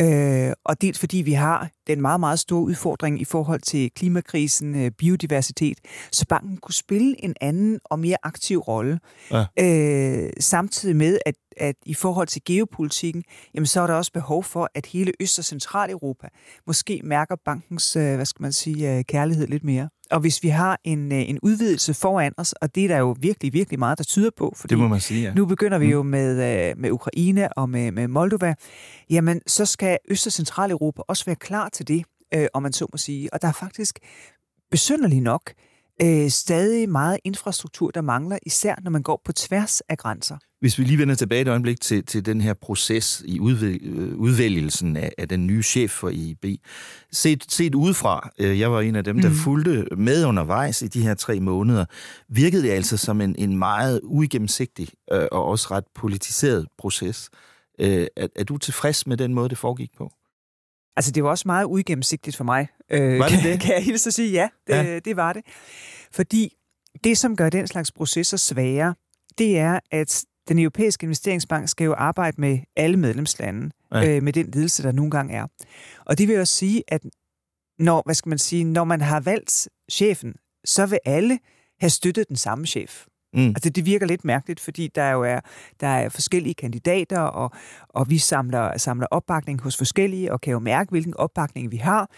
øh, 0.00 0.52
og 0.64 0.80
dels 0.80 0.98
fordi 0.98 1.16
vi 1.16 1.32
har 1.32 1.70
den 1.90 2.02
meget, 2.02 2.20
meget 2.20 2.38
store 2.38 2.62
udfordring 2.62 3.20
i 3.20 3.24
forhold 3.24 3.60
til 3.60 3.90
klimakrisen, 3.90 4.74
øh, 4.74 4.90
biodiversitet, 4.90 5.78
så 6.12 6.26
banken 6.28 6.56
kunne 6.56 6.74
spille 6.74 7.24
en 7.24 7.34
anden 7.40 7.80
og 7.84 7.98
mere 7.98 8.16
aktiv 8.22 8.58
rolle. 8.58 9.00
Ja. 9.30 9.44
Øh, 9.58 10.30
samtidig 10.40 10.96
med, 10.96 11.18
at, 11.26 11.34
at 11.56 11.74
i 11.86 11.94
forhold 11.94 12.26
til 12.28 12.42
geopolitikken, 12.44 13.24
jamen 13.54 13.66
så 13.66 13.80
er 13.80 13.86
der 13.86 13.94
også 13.94 14.12
behov 14.12 14.44
for, 14.44 14.70
at 14.74 14.86
hele 14.86 15.12
Øst- 15.20 15.38
og 15.38 15.44
Centraleuropa 15.44 16.28
måske 16.66 17.00
mærker 17.04 17.36
bankens, 17.44 17.96
øh, 17.96 18.14
hvad 18.14 18.26
skal 18.26 18.42
man 18.42 18.52
sige, 18.52 18.96
øh, 18.96 19.04
kærlighed 19.04 19.46
lidt 19.46 19.64
mere. 19.64 19.88
Og 20.10 20.20
hvis 20.20 20.42
vi 20.42 20.48
har 20.48 20.80
en, 20.84 21.12
øh, 21.12 21.30
en 21.30 21.38
udvidelse 21.42 21.94
foran 21.94 22.32
os, 22.36 22.52
og 22.52 22.74
det 22.74 22.84
er 22.84 22.88
der 22.88 22.98
jo 22.98 23.16
virkelig, 23.20 23.52
virkelig 23.52 23.78
meget, 23.78 23.98
der 23.98 24.04
tyder 24.04 24.30
på, 24.36 24.52
fordi 24.56 24.70
det 24.70 24.78
må 24.78 24.88
man 24.88 25.00
sige, 25.00 25.22
ja. 25.22 25.34
nu 25.34 25.46
begynder 25.46 25.78
vi 25.78 25.86
mm. 25.86 25.92
jo 25.92 26.02
med, 26.02 26.30
øh, 26.30 26.78
med 26.78 26.90
Ukraine 26.90 27.52
og 27.58 27.70
med, 27.70 27.92
med 27.92 28.08
Moldova, 28.08 28.54
jamen 29.10 29.40
så 29.46 29.66
skal 29.66 29.98
Øst- 30.08 30.26
og 30.26 30.32
Centraleuropa 30.32 31.02
også 31.08 31.24
være 31.24 31.36
klar 31.36 31.68
til 31.68 31.88
det, 31.88 32.04
øh, 32.34 32.46
om 32.54 32.62
man 32.62 32.72
så 32.72 32.86
må 32.92 32.96
sige. 32.96 33.34
Og 33.34 33.42
der 33.42 33.48
er 33.48 33.52
faktisk 33.52 33.98
besynderligt 34.70 35.22
nok 35.22 35.52
øh, 36.02 36.30
stadig 36.30 36.88
meget 36.88 37.18
infrastruktur, 37.24 37.90
der 37.90 38.00
mangler, 38.00 38.38
især 38.46 38.74
når 38.82 38.90
man 38.90 39.02
går 39.02 39.20
på 39.24 39.32
tværs 39.32 39.80
af 39.80 39.98
grænser. 39.98 40.36
Hvis 40.60 40.78
vi 40.78 40.84
lige 40.84 40.98
vender 40.98 41.14
tilbage 41.14 41.42
et 41.42 41.48
øjeblik 41.48 41.80
til, 41.80 42.06
til 42.06 42.26
den 42.26 42.40
her 42.40 42.54
proces 42.54 43.22
i 43.26 43.40
udvæl, 43.40 43.80
øh, 43.82 44.16
udvælgelsen 44.16 44.96
af, 44.96 45.12
af 45.18 45.28
den 45.28 45.46
nye 45.46 45.62
chef 45.62 45.90
for 45.90 46.08
EIB. 46.08 46.44
Set, 47.12 47.44
set 47.52 47.74
udefra, 47.74 48.30
øh, 48.38 48.60
jeg 48.60 48.72
var 48.72 48.80
en 48.80 48.96
af 48.96 49.04
dem, 49.04 49.20
der 49.20 49.28
mm. 49.28 49.34
fulgte 49.34 49.86
med 49.96 50.24
undervejs 50.24 50.82
i 50.82 50.86
de 50.86 51.02
her 51.02 51.14
tre 51.14 51.40
måneder, 51.40 51.84
virkede 52.28 52.62
det 52.62 52.70
altså 52.70 52.96
som 52.96 53.20
en, 53.20 53.34
en 53.38 53.58
meget 53.58 54.00
uigennemsigtig 54.04 54.88
øh, 55.12 55.26
og 55.32 55.44
også 55.44 55.68
ret 55.70 55.84
politiseret 55.94 56.66
proces. 56.78 57.30
Øh, 57.80 58.06
er, 58.16 58.28
er 58.36 58.44
du 58.44 58.58
tilfreds 58.58 59.06
med 59.06 59.16
den 59.16 59.34
måde, 59.34 59.48
det 59.48 59.58
foregik 59.58 59.90
på? 59.98 60.10
Altså, 60.96 61.12
det 61.12 61.24
var 61.24 61.30
også 61.30 61.44
meget 61.46 61.64
uigennemsigtigt 61.64 62.36
for 62.36 62.44
mig. 62.44 62.68
Øh, 62.90 63.18
var 63.18 63.28
det 63.28 63.38
kan, 63.38 63.52
det? 63.52 63.60
Kan 63.60 63.74
jeg 63.74 63.84
hilse 63.84 64.08
at 64.08 64.14
sige? 64.14 64.32
Ja, 64.32 64.48
det, 64.66 64.74
ja. 64.74 64.98
det 64.98 65.16
var 65.16 65.32
det. 65.32 65.42
Fordi 66.12 66.52
det, 67.04 67.18
som 67.18 67.36
gør 67.36 67.50
den 67.50 67.66
slags 67.66 67.92
processer 67.92 68.36
svære, 68.36 68.94
det 69.38 69.58
er, 69.58 69.80
at 69.90 70.24
den 70.50 70.58
europæiske 70.58 71.04
investeringsbank 71.04 71.68
skal 71.68 71.84
jo 71.84 71.94
arbejde 71.94 72.40
med 72.40 72.58
alle 72.76 72.96
medlemslande, 72.96 73.70
ja. 73.94 74.08
øh, 74.08 74.22
med 74.22 74.32
den 74.32 74.50
ledelse, 74.50 74.82
der 74.82 74.92
nogle 74.92 75.10
gange 75.10 75.34
er. 75.34 75.46
Og 76.04 76.18
det 76.18 76.28
vil 76.28 76.40
også 76.40 76.54
sige, 76.54 76.82
at 76.88 77.02
når, 77.78 78.02
hvad 78.04 78.14
skal 78.14 78.28
man 78.28 78.38
sige, 78.38 78.64
når 78.64 78.84
man 78.84 79.00
har 79.00 79.20
valgt 79.20 79.68
chefen, 79.92 80.34
så 80.64 80.86
vil 80.86 80.98
alle 81.04 81.38
have 81.80 81.90
støttet 81.90 82.28
den 82.28 82.36
samme 82.36 82.66
chef. 82.66 83.06
Mm. 83.32 83.48
Altså 83.48 83.70
det 83.70 83.86
virker 83.86 84.06
lidt 84.06 84.24
mærkeligt, 84.24 84.60
fordi 84.60 84.88
der 84.94 85.10
jo 85.10 85.22
er, 85.22 85.40
der 85.80 85.86
er 85.86 86.08
forskellige 86.08 86.54
kandidater, 86.54 87.20
og, 87.20 87.50
og 87.88 88.10
vi 88.10 88.18
samler, 88.18 88.78
samler 88.78 89.06
opbakning 89.06 89.60
hos 89.60 89.76
forskellige, 89.76 90.32
og 90.32 90.40
kan 90.40 90.52
jo 90.52 90.58
mærke, 90.58 90.90
hvilken 90.90 91.14
opbakning 91.16 91.70
vi 91.70 91.76
har. 91.76 92.10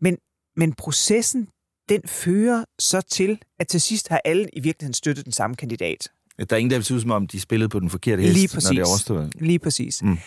Men, 0.00 0.18
men 0.56 0.72
processen, 0.72 1.48
den 1.88 2.02
fører 2.06 2.64
så 2.78 3.00
til, 3.00 3.42
at 3.58 3.68
til 3.68 3.80
sidst 3.80 4.08
har 4.08 4.20
alle 4.24 4.48
i 4.52 4.60
virkeligheden 4.60 4.94
støttet 4.94 5.24
den 5.24 5.32
samme 5.32 5.56
kandidat. 5.56 6.08
Der 6.38 6.46
er 6.50 6.56
ingen, 6.56 6.70
der 6.70 6.76
vil 6.76 6.84
se 6.84 6.94
ud 6.94 7.00
som 7.00 7.10
om, 7.10 7.26
de 7.26 7.40
spillede 7.40 7.68
på 7.68 7.80
den 7.80 7.90
forkerte 7.90 8.22
hest, 8.22 8.34
Lige 8.34 8.48
præcis. 8.48 8.70
når 8.70 8.74
det 8.74 8.82
er 8.82 8.86
overstået. 8.88 9.32
Lige 9.40 9.58
præcis. 9.58 10.02
Mm. 10.02 10.18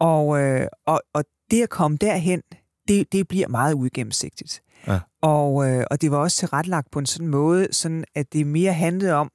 Og, 0.00 0.40
øh, 0.40 0.66
og, 0.86 1.00
og 1.14 1.24
det 1.50 1.62
at 1.62 1.70
komme 1.70 1.96
derhen, 2.00 2.42
det, 2.88 3.12
det 3.12 3.28
bliver 3.28 3.48
meget 3.48 3.74
uigennemsigtigt. 3.74 4.62
Ja. 4.86 5.00
Og, 5.22 5.70
øh, 5.70 5.84
og 5.90 6.00
det 6.00 6.10
var 6.10 6.16
også 6.16 6.36
tilrettelagt 6.36 6.90
på 6.90 6.98
en 6.98 7.06
sådan 7.06 7.28
måde, 7.28 7.68
sådan 7.70 8.04
at 8.14 8.32
det 8.32 8.46
mere 8.46 8.72
handlede 8.72 9.12
om, 9.14 9.30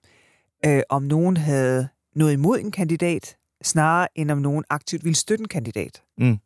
øh, 0.66 0.82
om 0.90 1.04
nogen 1.04 1.38
havde 1.38 1.88
noget 2.16 2.34
imod 2.34 2.60
en 2.60 2.72
kandidat, 2.72 3.36
snarere 3.64 4.08
end 4.16 4.32
om 4.32 4.38
nogen 4.38 4.64
aktivt 4.70 5.04
ville 5.04 5.16
støtte 5.16 5.42
en 5.42 5.48
kandidat. 5.48 6.02
Mm. 6.18 6.38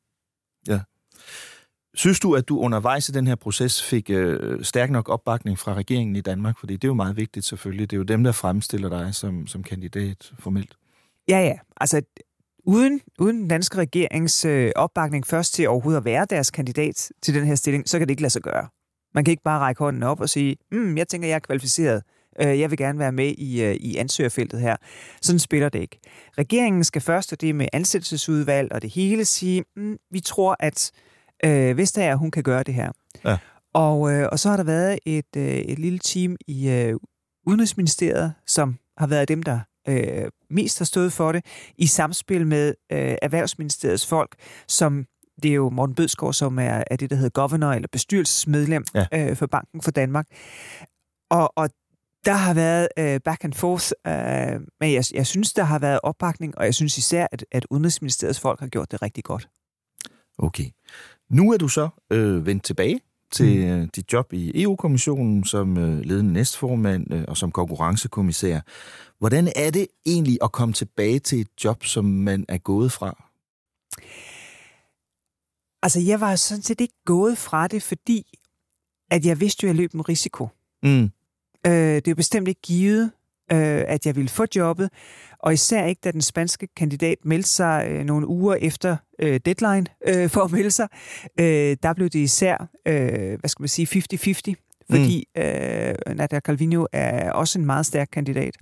Synes 1.97 2.19
du, 2.19 2.35
at 2.35 2.47
du 2.49 2.59
undervejs 2.59 3.09
i 3.09 3.11
den 3.11 3.27
her 3.27 3.35
proces 3.35 3.83
fik 3.83 4.09
øh, 4.09 4.63
stærk 4.63 4.89
nok 4.89 5.09
opbakning 5.09 5.59
fra 5.59 5.73
regeringen 5.73 6.15
i 6.15 6.21
Danmark? 6.21 6.59
Fordi 6.59 6.73
det 6.73 6.83
er 6.83 6.87
jo 6.87 6.93
meget 6.93 7.17
vigtigt 7.17 7.45
selvfølgelig. 7.45 7.91
Det 7.91 7.95
er 7.95 7.97
jo 7.97 8.03
dem, 8.03 8.23
der 8.23 8.31
fremstiller 8.31 8.89
dig 8.89 9.15
som, 9.15 9.47
som 9.47 9.63
kandidat 9.63 10.31
formelt. 10.39 10.75
Ja, 11.29 11.39
ja. 11.39 11.53
Altså, 11.77 12.01
uden, 12.65 13.01
uden 13.19 13.37
den 13.37 13.47
danske 13.47 13.77
regerings 13.77 14.45
øh, 14.45 14.71
opbakning 14.75 15.27
først 15.27 15.53
til 15.53 15.67
overhovedet 15.67 15.99
at 15.99 16.05
være 16.05 16.25
deres 16.29 16.51
kandidat 16.51 17.11
til 17.21 17.33
den 17.33 17.45
her 17.45 17.55
stilling, 17.55 17.89
så 17.89 17.99
kan 17.99 18.07
det 18.07 18.11
ikke 18.11 18.21
lade 18.21 18.33
sig 18.33 18.41
gøre. 18.41 18.67
Man 19.13 19.23
kan 19.23 19.31
ikke 19.31 19.43
bare 19.43 19.59
række 19.59 19.79
hånden 19.79 20.03
op 20.03 20.21
og 20.21 20.29
sige, 20.29 20.57
mm, 20.71 20.97
jeg 20.97 21.07
tænker, 21.07 21.27
jeg 21.27 21.35
er 21.35 21.39
kvalificeret. 21.39 22.03
Øh, 22.41 22.59
jeg 22.59 22.69
vil 22.69 22.77
gerne 22.77 22.99
være 22.99 23.11
med 23.11 23.33
i, 23.37 23.63
øh, 23.63 23.75
i 23.75 23.95
ansøgerfeltet 23.97 24.61
her. 24.61 24.75
Sådan 25.21 25.39
spiller 25.39 25.69
det 25.69 25.79
ikke. 25.79 25.99
Regeringen 26.37 26.83
skal 26.83 27.01
først, 27.01 27.33
og 27.33 27.41
det 27.41 27.55
med 27.55 27.67
ansættelsesudvalg 27.73 28.71
og 28.71 28.81
det 28.81 28.89
hele, 28.89 29.25
sige, 29.25 29.63
mm, 29.75 29.97
vi 30.11 30.19
tror, 30.19 30.55
at 30.59 30.91
øh, 31.45 31.77
Vestager, 31.77 32.15
hun 32.15 32.31
kan 32.31 32.43
gøre 32.43 32.63
det 32.63 32.73
her. 32.73 32.91
Ja. 33.25 33.37
Og, 33.73 34.13
øh, 34.13 34.29
og 34.31 34.39
så 34.39 34.49
har 34.49 34.57
der 34.57 34.63
været 34.63 34.99
et, 35.05 35.35
øh, 35.37 35.43
et 35.43 35.79
lille 35.79 35.99
team 35.99 36.35
i 36.47 36.69
øh, 36.69 36.95
Udenrigsministeriet, 37.47 38.33
som 38.47 38.77
har 38.97 39.07
været 39.07 39.27
dem, 39.27 39.43
der 39.43 39.59
øh, 39.87 40.31
mest 40.49 40.77
har 40.77 40.85
stået 40.85 41.13
for 41.13 41.31
det, 41.31 41.45
i 41.77 41.87
samspil 41.87 42.47
med 42.47 42.73
øh, 42.91 43.15
Erhvervsministeriets 43.21 44.07
folk, 44.07 44.35
som 44.67 45.05
det 45.43 45.51
er 45.51 45.55
jo 45.55 45.69
Morten 45.69 45.95
Bødskov, 45.95 46.33
som 46.33 46.59
er, 46.59 46.83
er 46.91 46.95
det, 46.95 47.09
der 47.09 47.15
hedder 47.15 47.29
governor 47.29 47.71
eller 47.71 47.87
bestyrelsesmedlem 47.91 48.83
ja. 48.93 49.05
øh, 49.13 49.35
for 49.35 49.45
Banken 49.45 49.81
for 49.81 49.91
Danmark. 49.91 50.25
Og, 51.29 51.53
og 51.55 51.69
der 52.25 52.33
har 52.33 52.53
været 52.53 52.87
øh, 52.99 53.19
back 53.25 53.43
and 53.43 53.53
forth, 53.53 53.91
øh, 54.07 54.61
men 54.79 54.93
jeg, 54.93 55.03
jeg 55.13 55.27
synes, 55.27 55.53
der 55.53 55.63
har 55.63 55.79
været 55.79 55.99
opbakning, 56.03 56.57
og 56.57 56.65
jeg 56.65 56.75
synes 56.75 56.97
især, 56.97 57.27
at, 57.31 57.45
at 57.51 57.65
Udenrigsministeriets 57.69 58.39
folk 58.39 58.59
har 58.59 58.67
gjort 58.67 58.91
det 58.91 59.01
rigtig 59.01 59.23
godt. 59.23 59.49
Okay. 60.39 60.65
Nu 61.29 61.51
er 61.51 61.57
du 61.57 61.67
så 61.67 61.89
øh, 62.11 62.45
vendt 62.45 62.63
tilbage 62.63 62.99
til 63.31 63.57
mm. 63.57 63.81
Øh, 63.81 63.87
dit 63.95 64.13
job 64.13 64.33
i 64.33 64.61
EU-kommissionen 64.63 65.43
som 65.43 65.77
øh, 65.77 65.99
ledende 65.99 66.33
næstformand 66.33 67.13
øh, 67.13 67.23
og 67.27 67.37
som 67.37 67.51
konkurrencekommissær. 67.51 68.59
Hvordan 69.19 69.51
er 69.55 69.69
det 69.69 69.87
egentlig 70.05 70.37
at 70.43 70.51
komme 70.51 70.73
tilbage 70.73 71.19
til 71.19 71.41
et 71.41 71.47
job, 71.63 71.85
som 71.85 72.05
man 72.05 72.45
er 72.47 72.57
gået 72.57 72.91
fra? 72.91 73.23
Altså, 75.83 75.99
jeg 75.99 76.21
var 76.21 76.35
sådan 76.35 76.61
set 76.61 76.81
ikke 76.81 77.03
gået 77.05 77.37
fra 77.37 77.67
det, 77.67 77.83
fordi 77.83 78.25
at 79.11 79.25
jeg 79.25 79.39
vidste 79.39 79.63
jo, 79.63 79.69
at 79.69 79.75
jeg 79.75 79.81
løb 79.81 79.93
en 79.93 80.09
risiko. 80.09 80.47
Mm. 80.83 81.03
Øh, 81.67 81.71
det 81.71 82.07
er 82.07 82.11
jo 82.11 82.15
bestemt 82.15 82.47
ikke 82.47 82.61
givet, 82.61 83.11
øh, 83.51 83.83
at 83.87 84.05
jeg 84.05 84.15
ville 84.15 84.29
få 84.29 84.45
jobbet, 84.55 84.89
og 85.39 85.53
især 85.53 85.85
ikke, 85.85 86.01
da 86.03 86.11
den 86.11 86.21
spanske 86.21 86.67
kandidat 86.77 87.17
meldte 87.23 87.49
sig 87.49 87.87
øh, 87.89 88.03
nogle 88.03 88.27
uger 88.27 88.55
efter 88.55 88.97
øh, 89.19 89.39
deadline 89.45 89.85
øh, 90.07 90.29
for 90.29 90.41
at 90.41 90.51
melde 90.51 90.71
sig. 90.71 90.87
Øh, 91.39 91.77
der 91.83 91.93
blev 91.93 92.09
det 92.09 92.19
især, 92.19 92.69
øh, 92.87 93.39
hvad 93.39 93.49
skal 93.49 93.61
man 93.61 93.67
sige, 93.69 94.03
50-50, 94.13 94.53
fordi 94.91 95.27
mm. 95.35 95.41
øh, 95.41 95.95
Nadia 96.15 96.39
Calvino 96.39 96.85
er 96.93 97.31
også 97.31 97.59
en 97.59 97.65
meget 97.65 97.85
stærk 97.85 98.07
kandidat. 98.11 98.55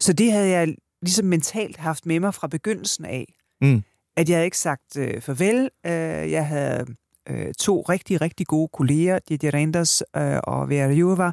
Så 0.00 0.12
det 0.12 0.32
havde 0.32 0.48
jeg 0.48 0.74
ligesom 1.02 1.26
mentalt 1.26 1.76
haft 1.76 2.06
med 2.06 2.20
mig 2.20 2.34
fra 2.34 2.46
begyndelsen 2.46 3.04
af. 3.04 3.34
Mm. 3.60 3.82
At 4.16 4.28
jeg 4.28 4.36
havde 4.36 4.44
ikke 4.44 4.58
sagt 4.58 4.96
øh, 4.98 5.20
farvel. 5.20 5.70
Øh, 5.86 6.30
jeg 6.30 6.46
havde 6.46 6.86
øh, 7.28 7.54
to 7.58 7.80
rigtig, 7.80 8.20
rigtig 8.20 8.46
gode 8.46 8.68
kolleger, 8.72 9.18
Didier 9.28 9.54
Renders 9.54 10.02
øh, 10.16 10.38
og 10.44 10.68
Vera 10.68 10.92
Jova, 10.92 11.32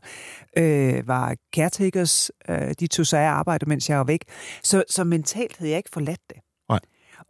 øh, 0.57 1.07
var 1.07 1.35
caretakers. 1.55 2.31
Øh, 2.49 2.73
de 2.79 2.87
tog 2.87 3.05
sig 3.05 3.21
af 3.21 3.29
arbejde, 3.29 3.65
mens 3.65 3.89
jeg 3.89 3.97
var 3.97 4.03
væk. 4.03 4.23
Så, 4.63 4.83
så 4.89 5.03
mentalt 5.03 5.57
havde 5.57 5.71
jeg 5.71 5.77
ikke 5.77 5.89
forladt 5.93 6.21
det. 6.29 6.37
Nej. 6.69 6.79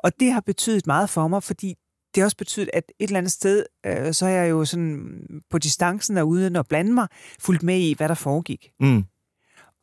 Og 0.03 0.11
det 0.19 0.31
har 0.31 0.41
betydet 0.41 0.87
meget 0.87 1.09
for 1.09 1.27
mig, 1.27 1.43
fordi 1.43 1.75
det 2.15 2.21
har 2.21 2.25
også 2.25 2.37
betydet, 2.37 2.69
at 2.73 2.83
et 2.99 3.07
eller 3.07 3.17
andet 3.17 3.31
sted, 3.31 3.65
øh, 3.85 4.13
så 4.13 4.25
er 4.25 4.29
jeg 4.29 4.49
jo 4.49 4.65
sådan 4.65 5.21
på 5.49 5.57
distancen 5.57 6.17
og 6.17 6.27
uden 6.27 6.55
at 6.55 6.67
blande 6.67 6.93
mig, 6.93 7.07
fuldt 7.39 7.63
med 7.63 7.79
i, 7.79 7.93
hvad 7.93 8.09
der 8.09 8.15
foregik. 8.15 8.71
Mm. 8.79 9.03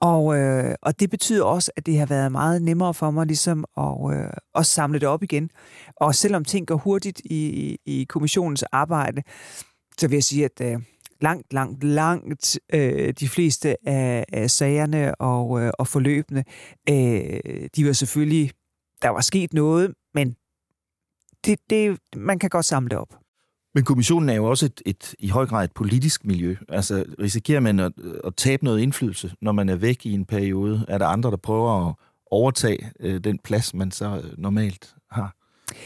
Og, 0.04 0.36
øh, 0.36 0.74
og 0.82 1.00
det 1.00 1.10
betyder 1.10 1.44
også, 1.44 1.72
at 1.76 1.86
det 1.86 1.98
har 1.98 2.06
været 2.06 2.32
meget 2.32 2.62
nemmere 2.62 2.94
for 2.94 3.10
mig 3.10 3.26
ligesom 3.26 3.64
at, 3.76 4.16
øh, 4.16 4.30
at 4.54 4.66
samle 4.66 5.00
det 5.00 5.08
op 5.08 5.22
igen. 5.22 5.50
Og 5.96 6.14
selvom 6.14 6.44
ting 6.44 6.66
går 6.66 6.76
hurtigt 6.76 7.20
i, 7.24 7.76
i 7.86 8.04
kommissionens 8.08 8.62
arbejde, 8.62 9.22
så 9.98 10.08
vil 10.08 10.16
jeg 10.16 10.24
sige, 10.24 10.44
at 10.44 10.60
øh, 10.60 10.80
langt, 11.20 11.52
langt, 11.52 11.84
langt 11.84 12.58
øh, 12.72 13.14
de 13.20 13.28
fleste 13.28 13.88
af, 13.88 14.24
af 14.32 14.50
sagerne 14.50 15.14
og, 15.14 15.60
øh, 15.60 15.72
og 15.78 15.88
forløbene, 15.88 16.44
øh, 16.88 17.68
de 17.76 17.86
var 17.86 17.92
selvfølgelig, 17.92 18.50
der 19.02 19.08
var 19.08 19.20
sket 19.20 19.52
noget, 19.52 19.94
men 20.14 20.36
det, 21.44 21.58
det, 21.70 21.98
man 22.16 22.38
kan 22.38 22.50
godt 22.50 22.66
samle 22.66 22.88
det 22.88 22.98
op. 22.98 23.23
Men 23.74 23.84
kommissionen 23.84 24.28
er 24.28 24.34
jo 24.34 24.44
også 24.44 24.66
et, 24.66 24.82
et, 24.86 25.14
i 25.18 25.28
høj 25.28 25.46
grad 25.46 25.64
et 25.64 25.72
politisk 25.72 26.24
miljø. 26.24 26.56
Altså 26.68 27.04
risikerer 27.20 27.60
man 27.60 27.80
at, 27.80 27.92
at 28.24 28.36
tabe 28.36 28.64
noget 28.64 28.80
indflydelse, 28.80 29.32
når 29.40 29.52
man 29.52 29.68
er 29.68 29.76
væk 29.76 30.06
i 30.06 30.12
en 30.12 30.24
periode? 30.24 30.84
Er 30.88 30.98
der 30.98 31.06
andre, 31.06 31.30
der 31.30 31.36
prøver 31.36 31.88
at 31.88 31.94
overtage 32.30 32.90
øh, 33.00 33.20
den 33.24 33.38
plads, 33.44 33.74
man 33.74 33.90
så 33.90 34.20
øh, 34.24 34.38
normalt 34.38 34.94
har 35.10 35.34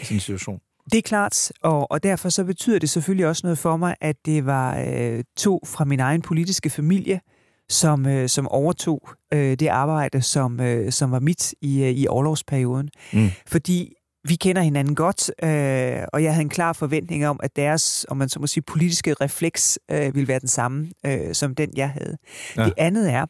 i 0.02 0.04
sin 0.04 0.20
situation? 0.20 0.60
Det 0.92 0.98
er 0.98 1.02
klart, 1.02 1.52
og, 1.62 1.90
og 1.90 2.02
derfor 2.02 2.28
så 2.28 2.44
betyder 2.44 2.78
det 2.78 2.90
selvfølgelig 2.90 3.26
også 3.26 3.46
noget 3.46 3.58
for 3.58 3.76
mig, 3.76 3.94
at 4.00 4.16
det 4.26 4.46
var 4.46 4.84
øh, 4.88 5.24
to 5.36 5.60
fra 5.66 5.84
min 5.84 6.00
egen 6.00 6.22
politiske 6.22 6.70
familie, 6.70 7.20
som, 7.68 8.06
øh, 8.06 8.28
som 8.28 8.48
overtog 8.48 9.08
øh, 9.34 9.56
det 9.58 9.66
arbejde, 9.66 10.22
som, 10.22 10.60
øh, 10.60 10.92
som 10.92 11.10
var 11.10 11.20
mit 11.20 11.54
i, 11.60 11.82
øh, 11.82 11.90
i 11.90 12.06
overlovsperioden. 12.06 12.88
Mm. 13.12 13.28
Fordi 13.46 13.94
vi 14.24 14.34
kender 14.34 14.62
hinanden 14.62 14.94
godt, 14.94 15.30
øh, 15.42 16.06
og 16.12 16.22
jeg 16.22 16.32
havde 16.32 16.42
en 16.42 16.48
klar 16.48 16.72
forventning 16.72 17.26
om, 17.26 17.40
at 17.42 17.56
deres, 17.56 18.06
om 18.08 18.16
man 18.16 18.28
så 18.28 18.40
må 18.40 18.46
sige, 18.46 18.62
politiske 18.62 19.14
refleks 19.14 19.78
øh, 19.90 20.14
ville 20.14 20.28
være 20.28 20.38
den 20.38 20.48
samme, 20.48 20.90
øh, 21.06 21.34
som 21.34 21.54
den 21.54 21.70
jeg 21.76 21.90
havde. 21.90 22.16
Ja. 22.56 22.64
Det 22.64 22.74
andet 22.76 23.12
er, 23.12 23.26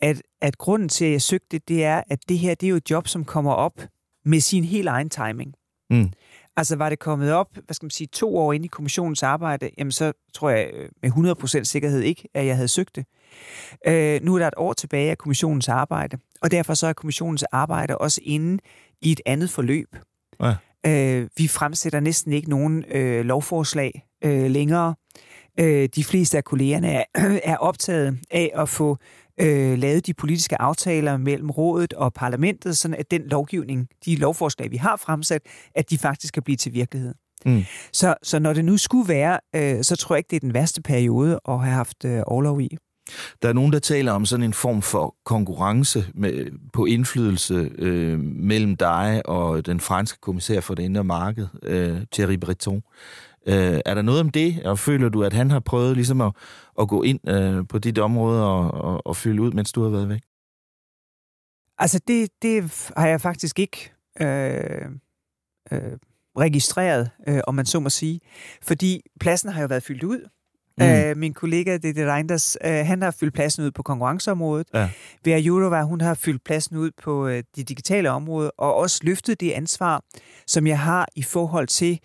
at, 0.00 0.22
at 0.42 0.58
grunden 0.58 0.88
til, 0.88 1.04
at 1.04 1.12
jeg 1.12 1.22
søgte, 1.22 1.58
det 1.58 1.84
er, 1.84 2.02
at 2.06 2.18
det 2.28 2.38
her, 2.38 2.54
det 2.54 2.66
er 2.66 2.70
jo 2.70 2.76
et 2.76 2.90
job, 2.90 3.08
som 3.08 3.24
kommer 3.24 3.52
op 3.52 3.80
med 4.24 4.40
sin 4.40 4.64
helt 4.64 4.88
egen 4.88 5.10
timing. 5.10 5.54
Mm. 5.90 6.10
Altså 6.56 6.76
var 6.76 6.88
det 6.88 6.98
kommet 6.98 7.32
op, 7.32 7.48
hvad 7.64 7.74
skal 7.74 7.84
man 7.84 7.90
sige, 7.90 8.08
to 8.12 8.36
år 8.36 8.52
ind 8.52 8.64
i 8.64 8.68
kommissionens 8.68 9.22
arbejde, 9.22 9.70
jamen 9.78 9.92
så 9.92 10.12
tror 10.34 10.50
jeg 10.50 10.70
øh, 10.72 10.88
med 11.02 11.10
100% 11.60 11.64
sikkerhed 11.64 12.00
ikke, 12.00 12.28
at 12.34 12.46
jeg 12.46 12.54
havde 12.54 12.68
søgt 12.68 12.96
det. 12.96 13.06
Øh, 13.86 14.22
nu 14.22 14.34
er 14.34 14.38
der 14.38 14.48
et 14.48 14.54
år 14.56 14.72
tilbage 14.72 15.10
af 15.10 15.18
kommissionens 15.18 15.68
arbejde, 15.68 16.18
og 16.42 16.50
derfor 16.50 16.74
så 16.74 16.86
er 16.86 16.92
kommissionens 16.92 17.42
arbejde 17.42 17.98
også 17.98 18.20
inde 18.24 18.58
i 19.02 19.12
et 19.12 19.20
andet 19.26 19.50
forløb. 19.50 19.96
Ja. 20.42 20.54
Øh, 20.86 21.28
vi 21.36 21.48
fremsætter 21.48 22.00
næsten 22.00 22.32
ikke 22.32 22.50
nogen 22.50 22.84
øh, 22.90 23.24
lovforslag 23.24 24.06
øh, 24.24 24.50
længere. 24.50 24.94
Øh, 25.60 25.88
de 25.96 26.04
fleste 26.04 26.36
af 26.36 26.44
kollegerne 26.44 26.92
er, 26.92 27.04
er 27.52 27.56
optaget 27.56 28.18
af 28.30 28.50
at 28.54 28.68
få 28.68 28.98
øh, 29.40 29.78
lavet 29.78 30.06
de 30.06 30.14
politiske 30.14 30.60
aftaler 30.60 31.16
mellem 31.16 31.50
rådet 31.50 31.92
og 31.92 32.12
parlamentet, 32.12 32.76
sådan 32.76 32.94
at 32.94 33.10
den 33.10 33.22
lovgivning, 33.22 33.88
de 34.04 34.16
lovforslag, 34.16 34.70
vi 34.70 34.76
har 34.76 34.96
fremsat, 34.96 35.42
at 35.74 35.90
de 35.90 35.98
faktisk 35.98 36.34
kan 36.34 36.42
blive 36.42 36.56
til 36.56 36.72
virkelighed. 36.72 37.14
Mm. 37.46 37.62
Så, 37.92 38.14
så 38.22 38.38
når 38.38 38.52
det 38.52 38.64
nu 38.64 38.76
skulle 38.76 39.08
være, 39.08 39.40
øh, 39.56 39.84
så 39.84 39.96
tror 39.96 40.14
jeg 40.14 40.18
ikke, 40.18 40.30
det 40.30 40.36
er 40.36 40.40
den 40.40 40.54
værste 40.54 40.82
periode 40.82 41.40
at 41.48 41.60
have 41.60 41.74
haft 41.74 42.04
øh, 42.04 42.22
overlov 42.26 42.60
i. 42.60 42.76
Der 43.42 43.48
er 43.48 43.52
nogen, 43.52 43.72
der 43.72 43.78
taler 43.78 44.12
om 44.12 44.26
sådan 44.26 44.44
en 44.44 44.52
form 44.52 44.82
for 44.82 45.16
konkurrence 45.24 46.06
med, 46.14 46.46
på 46.72 46.84
indflydelse 46.84 47.70
øh, 47.78 48.18
mellem 48.20 48.76
dig 48.76 49.22
og 49.24 49.66
den 49.66 49.80
franske 49.80 50.18
kommissær 50.20 50.60
for 50.60 50.74
det 50.74 50.82
indre 50.82 51.04
marked, 51.04 51.46
øh, 51.62 52.00
Thierry 52.12 52.38
Breton. 52.38 52.82
Øh, 53.46 53.80
er 53.86 53.94
der 53.94 54.02
noget 54.02 54.20
om 54.20 54.30
det, 54.30 54.62
og 54.66 54.78
føler 54.78 55.08
du, 55.08 55.22
at 55.22 55.32
han 55.32 55.50
har 55.50 55.60
prøvet 55.60 55.96
ligesom 55.96 56.20
at, 56.20 56.32
at 56.80 56.88
gå 56.88 57.02
ind 57.02 57.28
øh, 57.28 57.68
på 57.68 57.78
dit 57.78 57.98
område 57.98 58.46
og, 58.46 58.70
og, 58.70 59.06
og 59.06 59.16
fylde 59.16 59.42
ud, 59.42 59.52
mens 59.52 59.72
du 59.72 59.82
har 59.82 59.90
været 59.90 60.08
væk? 60.08 60.22
Altså, 61.78 62.00
det, 62.08 62.30
det 62.42 62.90
har 62.96 63.08
jeg 63.08 63.20
faktisk 63.20 63.58
ikke 63.58 63.92
øh, 64.20 64.88
øh, 65.72 65.98
registreret, 66.38 67.10
øh, 67.28 67.40
om 67.46 67.54
man 67.54 67.66
så 67.66 67.80
må 67.80 67.90
sige. 67.90 68.20
Fordi 68.62 69.02
pladsen 69.20 69.50
har 69.50 69.60
jo 69.60 69.66
været 69.66 69.82
fyldt 69.82 70.02
ud. 70.02 70.28
Mm. 70.78 70.84
Øh, 70.84 71.16
min 71.16 71.34
kollega, 71.34 71.76
det 71.76 71.98
er 71.98 72.14
Reinders, 72.14 72.56
øh, 72.64 72.72
han 72.72 73.02
har 73.02 73.10
fyldt 73.10 73.34
pladsen 73.34 73.64
ud 73.64 73.70
på 73.70 73.82
konkurrenceområdet. 73.82 74.66
Ja. 74.74 74.90
Vera 75.24 75.38
Jurova, 75.38 75.82
hun 75.82 76.00
har 76.00 76.14
fyldt 76.14 76.44
pladsen 76.44 76.76
ud 76.76 76.90
på 77.02 77.26
øh, 77.26 77.42
det 77.56 77.68
digitale 77.68 78.10
område, 78.10 78.50
og 78.50 78.74
også 78.74 79.00
løftet 79.02 79.40
det 79.40 79.50
ansvar, 79.50 80.04
som 80.46 80.66
jeg 80.66 80.78
har 80.78 81.08
i 81.16 81.22
forhold 81.22 81.66
til 81.66 82.00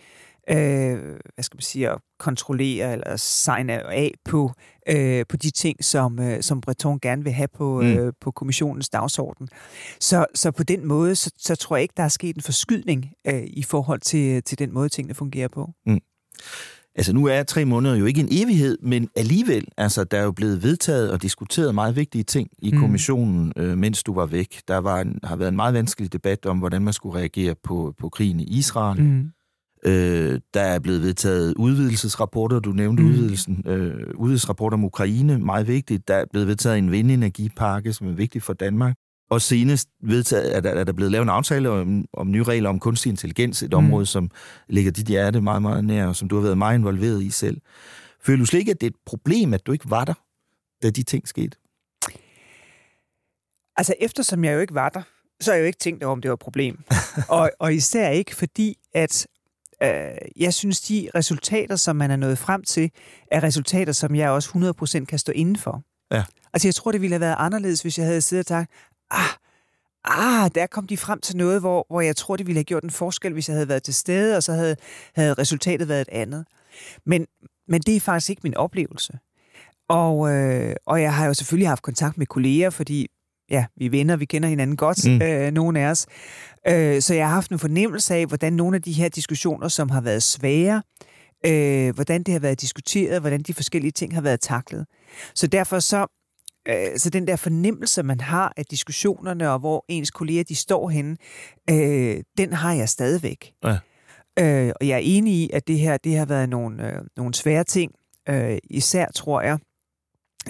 øh, 0.49 0.99
hvad 1.33 1.43
skal 1.43 1.55
man 1.55 1.61
sige, 1.61 1.89
at 1.89 1.97
kontrollere 2.19 2.93
eller 2.93 3.15
signe 3.17 3.73
af 3.73 4.13
på, 4.25 4.51
øh, 4.89 5.25
på 5.29 5.37
de 5.37 5.49
ting, 5.49 5.85
som, 5.85 6.19
øh, 6.19 6.43
som 6.43 6.61
Breton 6.61 6.99
gerne 6.99 7.23
vil 7.23 7.33
have 7.33 7.47
på, 7.47 7.81
mm. 7.81 7.87
øh, 7.87 8.13
på 8.21 8.31
kommissionens 8.31 8.89
dagsorden. 8.89 9.49
Så, 9.99 10.25
så 10.35 10.51
på 10.51 10.63
den 10.63 10.85
måde, 10.85 11.15
så, 11.15 11.31
så 11.37 11.55
tror 11.55 11.75
jeg 11.75 11.81
ikke, 11.81 11.93
der 11.97 12.03
er 12.03 12.07
sket 12.07 12.35
en 12.35 12.41
forskydning 12.41 13.13
øh, 13.27 13.43
i 13.43 13.63
forhold 13.63 13.99
til, 13.99 14.43
til 14.43 14.59
den 14.59 14.73
måde, 14.73 14.89
tingene 14.89 15.13
fungerer 15.13 15.47
på. 15.47 15.69
Mm. 15.85 15.99
Altså 16.95 17.13
nu 17.13 17.25
er 17.25 17.43
tre 17.43 17.65
måneder 17.65 17.95
jo 17.95 18.05
ikke 18.05 18.21
en 18.21 18.27
evighed, 18.31 18.77
men 18.81 19.09
alligevel, 19.15 19.65
altså 19.77 20.03
der 20.03 20.17
er 20.17 20.23
jo 20.23 20.31
blevet 20.31 20.63
vedtaget 20.63 21.11
og 21.11 21.21
diskuteret 21.21 21.75
meget 21.75 21.95
vigtige 21.95 22.23
ting 22.23 22.49
i 22.59 22.71
mm. 22.71 22.79
kommissionen, 22.79 23.53
øh, 23.57 23.77
mens 23.77 24.03
du 24.03 24.13
var 24.13 24.25
væk. 24.25 24.61
Der 24.67 24.77
var 24.77 25.01
en, 25.01 25.19
har 25.23 25.35
været 25.35 25.49
en 25.49 25.55
meget 25.55 25.73
vanskelig 25.73 26.13
debat 26.13 26.45
om, 26.45 26.59
hvordan 26.59 26.81
man 26.81 26.93
skulle 26.93 27.19
reagere 27.19 27.55
på, 27.63 27.93
på 27.99 28.09
krigen 28.09 28.39
i 28.39 28.43
Israel. 28.43 29.01
Mm. 29.03 29.31
Øh, 29.85 30.39
der 30.53 30.61
er 30.61 30.79
blevet 30.79 31.01
vedtaget 31.01 31.53
udvidelsesrapporter, 31.53 32.59
du 32.59 32.71
nævnte 32.71 33.03
mm. 33.03 33.09
udvidelsen, 33.09 33.63
øh, 33.65 34.13
udvidelsesrapporter 34.15 34.77
om 34.77 34.83
Ukraine, 34.83 35.37
meget 35.37 35.67
vigtigt. 35.67 36.07
Der 36.07 36.15
er 36.15 36.25
blevet 36.31 36.47
vedtaget 36.47 36.77
en 36.77 36.91
vindenergipakke, 36.91 37.93
som 37.93 38.07
er 38.07 38.11
vigtig 38.11 38.41
for 38.43 38.53
Danmark. 38.53 38.95
Og 39.29 39.41
senest 39.41 39.89
vedtaget, 40.01 40.55
er, 40.55 40.59
der, 40.59 40.69
er 40.69 40.83
der 40.83 40.93
blevet 40.93 41.11
lavet 41.11 41.23
en 41.23 41.29
aftale 41.29 41.69
om, 41.69 42.05
om 42.13 42.31
nye 42.31 42.43
regler 42.43 42.69
om 42.69 42.79
kunstig 42.79 43.09
intelligens, 43.09 43.63
et 43.63 43.71
mm. 43.71 43.77
område, 43.77 44.05
som 44.05 44.31
ligger 44.69 44.91
dit 44.91 45.07
hjerte 45.07 45.41
meget, 45.41 45.61
meget 45.61 45.85
nær, 45.85 46.07
og 46.07 46.15
som 46.15 46.27
du 46.29 46.35
har 46.35 46.41
været 46.41 46.57
meget 46.57 46.77
involveret 46.77 47.23
i 47.23 47.29
selv. 47.29 47.61
Føler 48.23 48.39
du 48.39 48.45
slet 48.45 48.59
ikke, 48.59 48.71
at 48.71 48.81
det 48.81 48.87
er 48.87 48.91
et 48.91 49.01
problem, 49.05 49.53
at 49.53 49.65
du 49.65 49.71
ikke 49.71 49.89
var 49.89 50.05
der, 50.05 50.13
da 50.83 50.89
de 50.89 51.03
ting 51.03 51.27
skete? 51.27 51.57
Altså, 53.77 53.93
eftersom 53.99 54.43
jeg 54.43 54.53
jo 54.53 54.59
ikke 54.59 54.73
var 54.73 54.89
der, 54.89 55.01
så 55.41 55.51
har 55.51 55.55
jeg 55.55 55.61
jo 55.61 55.67
ikke 55.67 55.79
tænkt 55.79 56.03
over, 56.03 56.11
om 56.11 56.21
det 56.21 56.29
var 56.29 56.33
et 56.33 56.39
problem. 56.39 56.83
og, 57.29 57.51
og 57.59 57.73
især 57.73 58.09
ikke 58.09 58.35
fordi, 58.35 58.77
at 58.93 59.27
øh, 59.83 59.89
jeg 60.35 60.53
synes, 60.53 60.81
de 60.81 61.09
resultater, 61.15 61.75
som 61.75 61.95
man 61.95 62.11
er 62.11 62.15
nået 62.15 62.37
frem 62.37 62.63
til, 62.63 62.91
er 63.31 63.43
resultater, 63.43 63.93
som 63.93 64.15
jeg 64.15 64.29
også 64.29 64.75
100% 65.01 65.05
kan 65.05 65.19
stå 65.19 65.31
inden 65.31 65.57
for. 65.57 65.83
Ja. 66.11 66.23
Altså, 66.53 66.67
jeg 66.67 66.75
tror, 66.75 66.91
det 66.91 67.01
ville 67.01 67.13
have 67.13 67.21
været 67.21 67.35
anderledes, 67.37 67.81
hvis 67.81 67.97
jeg 67.97 68.05
havde 68.05 68.21
siddet 68.21 68.45
og 68.45 68.47
sagt, 68.47 68.71
ah, 69.11 69.29
ah, 70.05 70.51
der 70.55 70.67
kom 70.67 70.87
de 70.87 70.97
frem 70.97 71.21
til 71.21 71.37
noget, 71.37 71.59
hvor, 71.59 71.85
hvor 71.89 72.01
jeg 72.01 72.15
tror, 72.15 72.35
det 72.35 72.47
ville 72.47 72.57
have 72.57 72.63
gjort 72.63 72.83
en 72.83 72.91
forskel, 72.91 73.33
hvis 73.33 73.49
jeg 73.49 73.55
havde 73.55 73.69
været 73.69 73.83
til 73.83 73.93
stede, 73.93 74.37
og 74.37 74.43
så 74.43 74.53
havde, 74.53 74.75
havde 75.15 75.33
resultatet 75.33 75.87
været 75.87 76.01
et 76.01 76.09
andet. 76.11 76.45
Men, 77.05 77.25
men 77.67 77.81
det 77.81 77.95
er 77.95 77.99
faktisk 77.99 78.29
ikke 78.29 78.41
min 78.43 78.57
oplevelse. 78.57 79.19
Og, 79.89 80.31
øh, 80.33 80.75
og 80.85 81.01
jeg 81.01 81.13
har 81.13 81.25
jo 81.25 81.33
selvfølgelig 81.33 81.67
haft 81.67 81.81
kontakt 81.81 82.17
med 82.17 82.25
kolleger, 82.25 82.69
fordi 82.69 83.07
ja, 83.51 83.65
vi 83.77 83.85
er 83.85 83.89
venner, 83.89 84.15
vi 84.15 84.25
kender 84.25 84.49
hinanden 84.49 84.77
godt, 84.77 85.05
mm. 85.05 85.21
øh, 85.21 85.51
nogle 85.51 85.79
af 85.79 85.85
os. 85.85 86.05
Øh, 86.67 87.01
så 87.01 87.13
jeg 87.13 87.27
har 87.27 87.33
haft 87.33 87.51
en 87.51 87.59
fornemmelse 87.59 88.15
af, 88.15 88.25
hvordan 88.25 88.53
nogle 88.53 88.75
af 88.75 88.81
de 88.81 88.91
her 88.91 89.09
diskussioner, 89.09 89.67
som 89.67 89.89
har 89.89 90.01
været 90.01 90.23
svære, 90.23 90.83
øh, 91.45 91.95
hvordan 91.95 92.23
det 92.23 92.31
har 92.31 92.39
været 92.39 92.61
diskuteret, 92.61 93.19
hvordan 93.19 93.41
de 93.41 93.53
forskellige 93.53 93.91
ting 93.91 94.13
har 94.13 94.21
været 94.21 94.39
taklet. 94.41 94.85
Så 95.35 95.47
derfor 95.47 95.79
så, 95.79 96.18
øh, 96.69 96.97
så 96.97 97.09
den 97.09 97.27
der 97.27 97.35
fornemmelse, 97.35 98.03
man 98.03 98.19
har 98.19 98.53
af 98.57 98.65
diskussionerne, 98.65 99.51
og 99.51 99.59
hvor 99.59 99.85
ens 99.87 100.11
kolleger 100.11 100.43
de 100.43 100.55
står 100.55 100.89
henne, 100.89 101.17
øh, 101.69 102.23
den 102.37 102.53
har 102.53 102.73
jeg 102.73 102.89
stadigvæk. 102.89 103.53
Ja. 103.63 103.77
Øh, 104.39 104.73
og 104.81 104.87
jeg 104.87 104.95
er 104.95 105.01
enig 105.03 105.33
i, 105.33 105.49
at 105.53 105.67
det 105.67 105.79
her 105.79 105.97
det 105.97 106.17
har 106.17 106.25
været 106.25 106.49
nogle, 106.49 106.87
øh, 106.87 107.01
nogle 107.17 107.33
svære 107.33 107.63
ting. 107.63 107.91
Øh, 108.29 108.57
især 108.63 109.05
tror 109.15 109.41
jeg, 109.41 109.59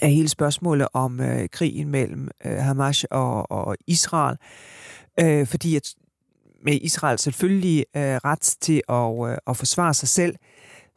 af 0.01 0.11
hele 0.11 0.29
spørgsmålet 0.29 0.87
om 0.93 1.19
øh, 1.21 1.49
krigen 1.49 1.89
mellem 1.89 2.29
øh, 2.45 2.57
Hamas 2.57 3.03
og, 3.03 3.51
og 3.51 3.77
Israel. 3.87 4.37
Øh, 5.19 5.47
fordi 5.47 5.75
at 5.75 5.93
med 6.63 6.79
Israel 6.81 7.19
selvfølgelig 7.19 7.85
øh, 7.95 8.01
ret 8.03 8.57
til 8.61 8.81
at, 8.89 9.31
øh, 9.31 9.37
at 9.47 9.57
forsvare 9.57 9.93
sig 9.93 10.07
selv, 10.07 10.35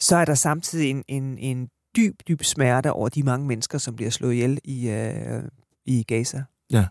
så 0.00 0.16
er 0.16 0.24
der 0.24 0.34
samtidig 0.34 0.90
en, 0.90 1.04
en, 1.08 1.38
en 1.38 1.68
dyb, 1.96 2.20
dyb 2.28 2.42
smerte 2.42 2.92
over 2.92 3.08
de 3.08 3.22
mange 3.22 3.46
mennesker, 3.46 3.78
som 3.78 3.96
bliver 3.96 4.10
slået 4.10 4.32
ihjel 4.32 4.58
i, 4.64 4.88
øh, 4.88 5.42
i 5.86 6.02
Gaza. 6.02 6.42
Ja. 6.70 6.86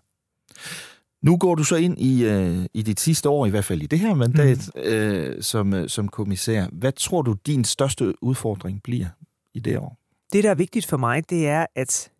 Nu 1.21 1.37
går 1.37 1.55
du 1.55 1.63
så 1.63 1.75
ind 1.75 2.01
i, 2.01 2.25
øh, 2.25 2.65
i 2.73 2.81
dit 2.81 2.99
sidste 2.99 3.29
år, 3.29 3.45
i 3.45 3.49
hvert 3.49 3.65
fald 3.65 3.81
i 3.81 3.85
det 3.85 3.99
her 3.99 4.13
mandat, 4.13 4.69
mm. 4.75 4.81
øh, 4.81 5.43
som, 5.43 5.73
øh, 5.73 5.89
som 5.89 6.07
kommissær. 6.07 6.67
Hvad 6.71 6.91
tror 6.91 7.21
du, 7.21 7.35
din 7.45 7.63
største 7.63 8.23
udfordring 8.23 8.83
bliver 8.83 9.07
i 9.53 9.59
det 9.59 9.77
år? 9.77 9.97
Det, 10.33 10.43
der 10.43 10.49
er 10.49 10.55
vigtigt 10.55 10.85
for 10.85 10.97
mig, 10.97 11.29
det 11.29 11.47
er, 11.47 11.65
at 11.75 12.11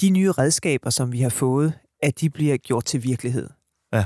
de 0.00 0.10
nye 0.10 0.32
redskaber, 0.32 0.90
som 0.90 1.12
vi 1.12 1.20
har 1.20 1.28
fået, 1.28 1.72
at 2.02 2.20
de 2.20 2.30
bliver 2.30 2.56
gjort 2.56 2.84
til 2.84 3.02
virkelighed. 3.02 3.50
Ja. 3.92 4.04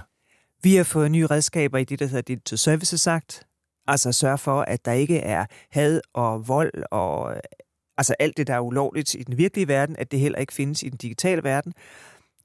Vi 0.62 0.74
har 0.74 0.84
fået 0.84 1.10
nye 1.10 1.26
redskaber 1.26 1.78
i 1.78 1.84
det, 1.84 1.98
der 1.98 2.06
hedder 2.06 2.22
Digital 2.22 2.58
Services 2.58 3.06
Act, 3.06 3.42
altså 3.86 4.08
at 4.08 4.14
sørge 4.14 4.38
for, 4.38 4.60
at 4.60 4.84
der 4.84 4.92
ikke 4.92 5.18
er 5.18 5.46
had 5.70 6.00
og 6.14 6.48
vold 6.48 6.72
og 6.90 7.34
altså 8.00 8.14
alt 8.18 8.36
det, 8.36 8.46
der 8.46 8.54
er 8.54 8.60
ulovligt 8.60 9.14
i 9.14 9.22
den 9.22 9.38
virkelige 9.38 9.68
verden, 9.68 9.96
at 9.98 10.10
det 10.12 10.20
heller 10.20 10.38
ikke 10.38 10.52
findes 10.52 10.82
i 10.82 10.88
den 10.88 10.98
digitale 10.98 11.44
verden. 11.44 11.72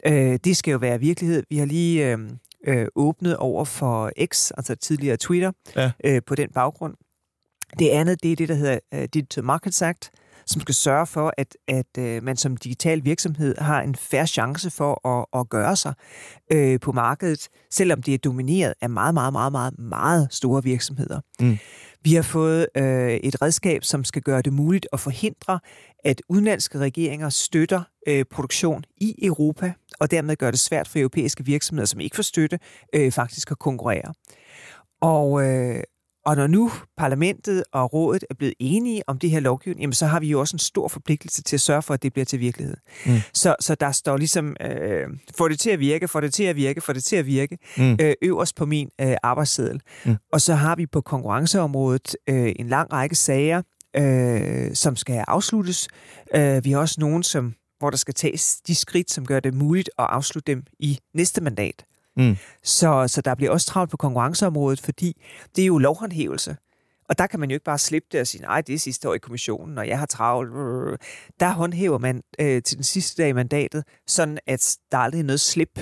Øh, 0.08 0.39
det 0.44 0.58
skal 0.58 0.72
jo 0.72 0.78
være 0.78 1.00
virkelighed. 1.00 1.44
Vi 1.50 1.58
har 1.58 1.65
lige 1.65 2.12
øh, 2.12 2.20
øh, 2.68 2.88
åbnet 2.96 3.38
over 3.38 3.65
for 3.65 4.12
X, 4.26 4.52
altså 4.58 4.76
tidligere 4.76 5.18
Twitter, 5.18 5.52
ja. 5.76 5.91
øh, 6.04 6.22
på 6.28 6.36
den 6.36 6.50
baggrund. 6.50 6.94
Det 7.80 7.89
andet, 7.89 8.24
det 8.24 8.32
er 8.32 8.36
det, 8.36 8.50
der 8.50 8.56
hedder 8.56 8.80
øh, 8.94 9.02
Digital 9.02 9.44
Markets 9.44 9.82
Act, 9.82 10.12
som 10.48 10.62
skal 10.62 10.76
sørge 10.76 11.08
for, 11.08 11.34
at, 11.38 11.58
at 11.68 11.98
øh, 11.98 12.24
man 12.24 12.38
som 12.38 12.58
digital 12.58 13.06
virksomhed 13.06 13.56
har 13.58 13.82
en 13.82 13.96
færre 13.96 14.28
chance 14.28 14.72
for 14.72 15.08
at, 15.08 15.40
at 15.40 15.50
gøre 15.50 15.76
sig 15.76 15.94
øh, 16.52 16.80
på 16.80 16.92
markedet, 16.92 17.48
selvom 17.72 18.02
det 18.02 18.14
er 18.14 18.18
domineret 18.18 18.74
af 18.82 18.90
meget, 18.90 19.14
meget, 19.14 19.34
meget, 19.34 19.52
meget, 19.52 19.80
meget 19.80 20.28
store 20.32 20.64
virksomheder. 20.64 21.20
Mm. 21.40 21.58
Vi 22.04 22.14
har 22.14 22.22
fået 22.22 22.68
øh, 22.78 23.14
et 23.14 23.42
redskab, 23.42 23.84
som 23.84 24.04
skal 24.04 24.22
gøre 24.22 24.42
det 24.42 24.54
muligt 24.54 24.88
at 24.94 25.00
forhindre, 25.00 25.60
at 26.04 26.22
udenlandske 26.30 26.78
regeringer 26.78 27.30
støtter 27.30 27.82
øh, 28.08 28.26
produktion 28.32 28.84
i 28.98 29.26
Europa, 29.26 29.74
og 30.00 30.12
dermed 30.12 30.36
gør 30.36 30.52
det 30.52 30.60
svært 30.60 30.88
for 30.88 31.00
europæiske 31.00 31.46
virksomheder, 31.46 31.86
som 31.86 32.00
ikke 32.00 32.16
får 32.16 32.24
støtte, 32.24 32.60
øh, 32.96 33.12
faktisk 33.12 33.52
at 33.52 33.60
konkurrere. 33.60 34.14
Og, 35.02 35.44
øh, 35.44 35.84
og 36.26 36.36
når 36.36 36.48
nu 36.48 36.72
parlamentet 36.98 37.64
og 37.72 37.94
rådet 37.94 38.24
er 38.30 38.34
blevet 38.34 38.54
enige 38.60 39.04
om 39.10 39.20
det 39.20 39.30
her 39.30 39.40
lovgivning, 39.40 39.82
jamen 39.82 39.94
så 39.94 40.06
har 40.06 40.20
vi 40.20 40.28
jo 40.28 40.40
også 40.40 40.56
en 40.56 40.60
stor 40.60 40.88
forpligtelse 40.88 41.44
til 41.44 41.56
at 41.56 41.62
sørge 41.62 41.82
for, 41.82 41.94
at 41.94 42.04
det 42.04 42.14
bliver 42.14 42.26
til 42.26 42.40
virkelighed. 42.40 42.78
Mm. 43.06 43.18
Så, 43.34 43.56
så 43.60 43.76
der 43.76 43.92
står 43.92 44.18
ligesom, 44.18 44.56
øh, 44.62 45.08
få 45.38 45.48
det 45.48 45.60
til 45.60 45.70
at 45.70 45.80
virke, 45.80 46.08
få 46.08 46.20
det 46.22 46.34
til 46.34 46.44
at 46.44 46.56
virke, 46.56 46.82
få 46.82 46.94
det 46.94 47.04
til 47.04 47.16
at 47.16 47.26
virke, 47.26 47.58
mm. 47.78 47.98
øh, 48.02 48.14
øverst 48.22 48.56
på 48.56 48.66
min 48.66 48.90
øh, 49.02 49.16
arbejdsseddel. 49.24 49.82
Mm. 50.06 50.16
Og 50.32 50.42
så 50.42 50.56
har 50.56 50.76
vi 50.76 50.86
på 50.86 51.02
konkurrenceområdet 51.02 52.16
øh, 52.30 52.54
en 52.60 52.68
lang 52.68 52.94
række 52.94 53.16
sager, 53.16 53.62
øh, 53.98 54.76
som 54.76 54.96
skal 54.96 55.24
afsluttes. 55.28 55.88
Øh, 56.36 56.66
vi 56.66 56.72
har 56.72 56.80
også 56.80 56.96
nogen, 57.00 57.24
som, 57.24 57.54
hvor 57.80 57.90
der 57.90 57.98
skal 57.98 58.14
tages 58.14 58.58
de 58.68 58.76
skridt, 58.76 59.12
som 59.12 59.26
gør 59.26 59.40
det 59.40 59.54
muligt 59.54 59.90
at 60.00 60.06
afslutte 60.10 60.52
dem 60.52 60.64
i 60.80 61.00
næste 61.14 61.42
mandat. 61.42 61.86
Mm. 62.17 62.38
Så, 62.63 63.08
så 63.08 63.21
der 63.21 63.36
bliver 63.36 63.51
også 63.51 63.67
travlt 63.67 63.91
på 63.91 63.97
konkurrenceområdet, 63.97 64.82
fordi 64.82 65.21
det 65.56 65.62
er 65.62 65.65
jo 65.65 65.78
lovhåndhævelse. 65.78 66.58
Og 67.10 67.17
der 67.17 67.28
kan 67.28 67.39
man 67.39 67.49
jo 67.49 67.54
ikke 67.54 67.63
bare 67.63 67.78
slippe 67.78 68.08
det 68.12 68.21
og 68.21 68.28
sige, 68.28 68.41
nej, 68.41 68.62
det 68.62 68.75
er 68.75 68.80
sidste 68.80 69.10
år 69.10 69.13
i 69.13 69.17
kommissionen, 69.17 69.78
og 69.78 69.88
jeg 69.88 69.99
har 69.99 70.06
travlt. 70.06 70.51
Der 71.39 71.54
håndhæver 71.54 71.97
man 71.97 72.21
øh, 72.39 72.62
til 72.63 72.78
den 72.78 72.84
sidste 72.84 73.21
dag 73.21 73.30
i 73.30 73.34
mandatet, 73.34 73.84
sådan 74.08 74.39
at 74.47 74.78
der 74.91 74.97
aldrig 74.97 75.19
er 75.19 75.23
noget 75.23 75.41
slip. 75.41 75.80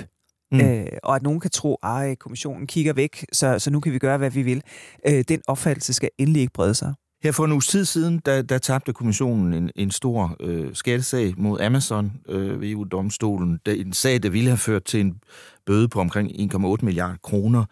Mm. 0.52 0.60
Øh, 0.60 0.86
og 1.02 1.16
at 1.16 1.22
nogen 1.22 1.40
kan 1.40 1.50
tro, 1.50 1.74
at 1.82 2.18
kommissionen 2.18 2.66
kigger 2.66 2.92
væk, 2.92 3.26
så, 3.32 3.58
så 3.58 3.70
nu 3.70 3.80
kan 3.80 3.92
vi 3.92 3.98
gøre, 3.98 4.18
hvad 4.18 4.30
vi 4.30 4.42
vil. 4.42 4.62
Øh, 5.08 5.24
den 5.28 5.42
opfattelse 5.46 5.92
skal 5.92 6.10
endelig 6.18 6.40
ikke 6.40 6.52
brede 6.52 6.74
sig. 6.74 6.94
Her 7.24 7.32
for 7.32 7.44
en 7.44 7.52
uges 7.52 7.66
tid 7.66 7.84
siden, 7.84 8.18
der, 8.26 8.42
der 8.42 8.58
tabte 8.58 8.92
kommissionen 8.92 9.52
en, 9.52 9.70
en 9.76 9.90
stor 9.90 10.36
øh, 10.40 10.74
skattesag 10.74 11.34
mod 11.36 11.60
Amazon 11.60 12.12
øh, 12.28 12.60
ved 12.60 12.70
EU-domstolen. 12.70 13.60
En 13.66 13.92
sag, 13.92 14.22
der 14.22 14.30
ville 14.30 14.48
have 14.48 14.58
ført 14.58 14.84
til 14.84 15.00
en 15.00 15.20
bøde 15.66 15.88
på 15.88 16.00
omkring 16.00 16.30
1,8 16.30 16.58
milliarder 16.82 17.16
kroner. 17.22 17.64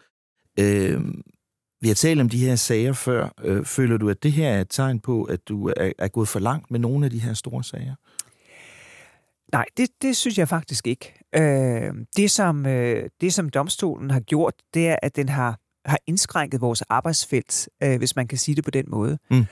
Øh, 0.59 1.01
vi 1.81 1.87
har 1.87 1.95
talt 1.95 2.21
om 2.21 2.29
de 2.29 2.45
her 2.45 2.55
sager 2.55 2.93
før. 2.93 3.29
Øh, 3.43 3.65
føler 3.65 3.97
du, 3.97 4.09
at 4.09 4.23
det 4.23 4.31
her 4.31 4.49
er 4.49 4.61
et 4.61 4.69
tegn 4.69 4.99
på, 4.99 5.23
at 5.23 5.39
du 5.47 5.67
er, 5.67 5.91
er 5.97 6.07
gået 6.07 6.27
for 6.27 6.39
langt 6.39 6.71
med 6.71 6.79
nogle 6.79 7.05
af 7.05 7.11
de 7.11 7.19
her 7.19 7.33
store 7.33 7.63
sager? 7.63 7.95
Nej, 9.51 9.65
det, 9.77 9.89
det 10.01 10.17
synes 10.17 10.37
jeg 10.37 10.47
faktisk 10.47 10.87
ikke. 10.87 11.13
Øh, 11.35 11.93
det, 12.17 12.31
som, 12.31 12.65
øh, 12.65 13.09
det, 13.21 13.33
som 13.33 13.49
domstolen 13.49 14.11
har 14.11 14.19
gjort, 14.19 14.53
det 14.73 14.87
er, 14.87 14.95
at 15.01 15.15
den 15.15 15.29
har 15.29 15.59
har 15.85 15.99
indskrænket 16.07 16.61
vores 16.61 16.81
arbejdsfelt, 16.81 17.69
øh, 17.83 17.97
hvis 17.97 18.15
man 18.15 18.27
kan 18.27 18.37
sige 18.37 18.55
det 18.55 18.63
på 18.63 18.71
den 18.71 18.85
måde. 18.87 19.17
Mm. 19.31 19.45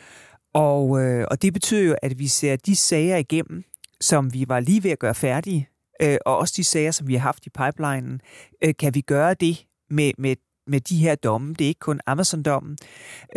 Og, 0.53 1.01
øh, 1.01 1.25
og 1.31 1.41
det 1.41 1.53
betyder 1.53 1.83
jo, 1.83 1.95
at 2.01 2.19
vi 2.19 2.27
ser 2.27 2.55
de 2.55 2.75
sager 2.75 3.17
igennem, 3.17 3.63
som 4.01 4.33
vi 4.33 4.45
var 4.47 4.59
lige 4.59 4.83
ved 4.83 4.91
at 4.91 4.99
gøre 4.99 5.15
færdige 5.15 5.69
øh, 6.01 6.17
og 6.25 6.37
også 6.37 6.53
de 6.57 6.63
sager, 6.63 6.91
som 6.91 7.07
vi 7.07 7.13
har 7.13 7.21
haft 7.21 7.45
i 7.45 7.49
pipelinen, 7.49 8.21
øh, 8.63 8.73
kan 8.79 8.95
vi 8.95 9.01
gøre 9.01 9.33
det 9.33 9.65
med, 9.89 10.11
med 10.17 10.35
med 10.67 10.81
de 10.81 10.97
her 10.97 11.15
domme. 11.15 11.53
Det 11.53 11.65
er 11.65 11.67
ikke 11.67 11.79
kun 11.79 12.01
Amazon-dommen, 12.07 12.77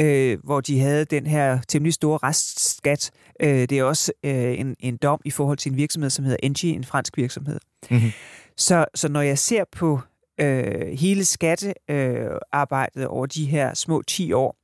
øh, 0.00 0.38
hvor 0.44 0.61
de 0.61 0.80
havde 0.80 1.04
den 1.04 1.26
her 1.26 1.59
temmelig 1.68 1.94
store 1.94 2.18
restskat. 2.22 3.11
Øh, 3.40 3.48
det 3.48 3.72
er 3.72 3.85
også 3.85 4.12
øh, 4.24 4.61
en, 4.61 4.76
en 4.80 4.96
dom 4.96 5.20
i 5.24 5.30
forhold 5.30 5.59
til 5.59 5.70
en 5.72 5.76
virksomhed, 5.76 6.11
som 6.11 6.24
hedder 6.24 6.38
Engie, 6.42 6.74
en 6.74 6.85
fransk 6.85 7.16
virksomhed. 7.16 7.61
Mm-hmm. 7.90 8.11
Så, 8.57 8.85
så 8.94 9.09
når 9.09 9.20
jeg 9.20 9.38
ser 9.38 9.64
på 9.72 10.00
øh, 10.40 10.99
hele 10.99 11.25
skattearbejdet 11.25 13.03
øh, 13.03 13.07
over 13.09 13.27
de 13.27 13.47
her 13.47 13.75
små 13.75 14.03
10 14.03 14.33
år, 14.33 14.57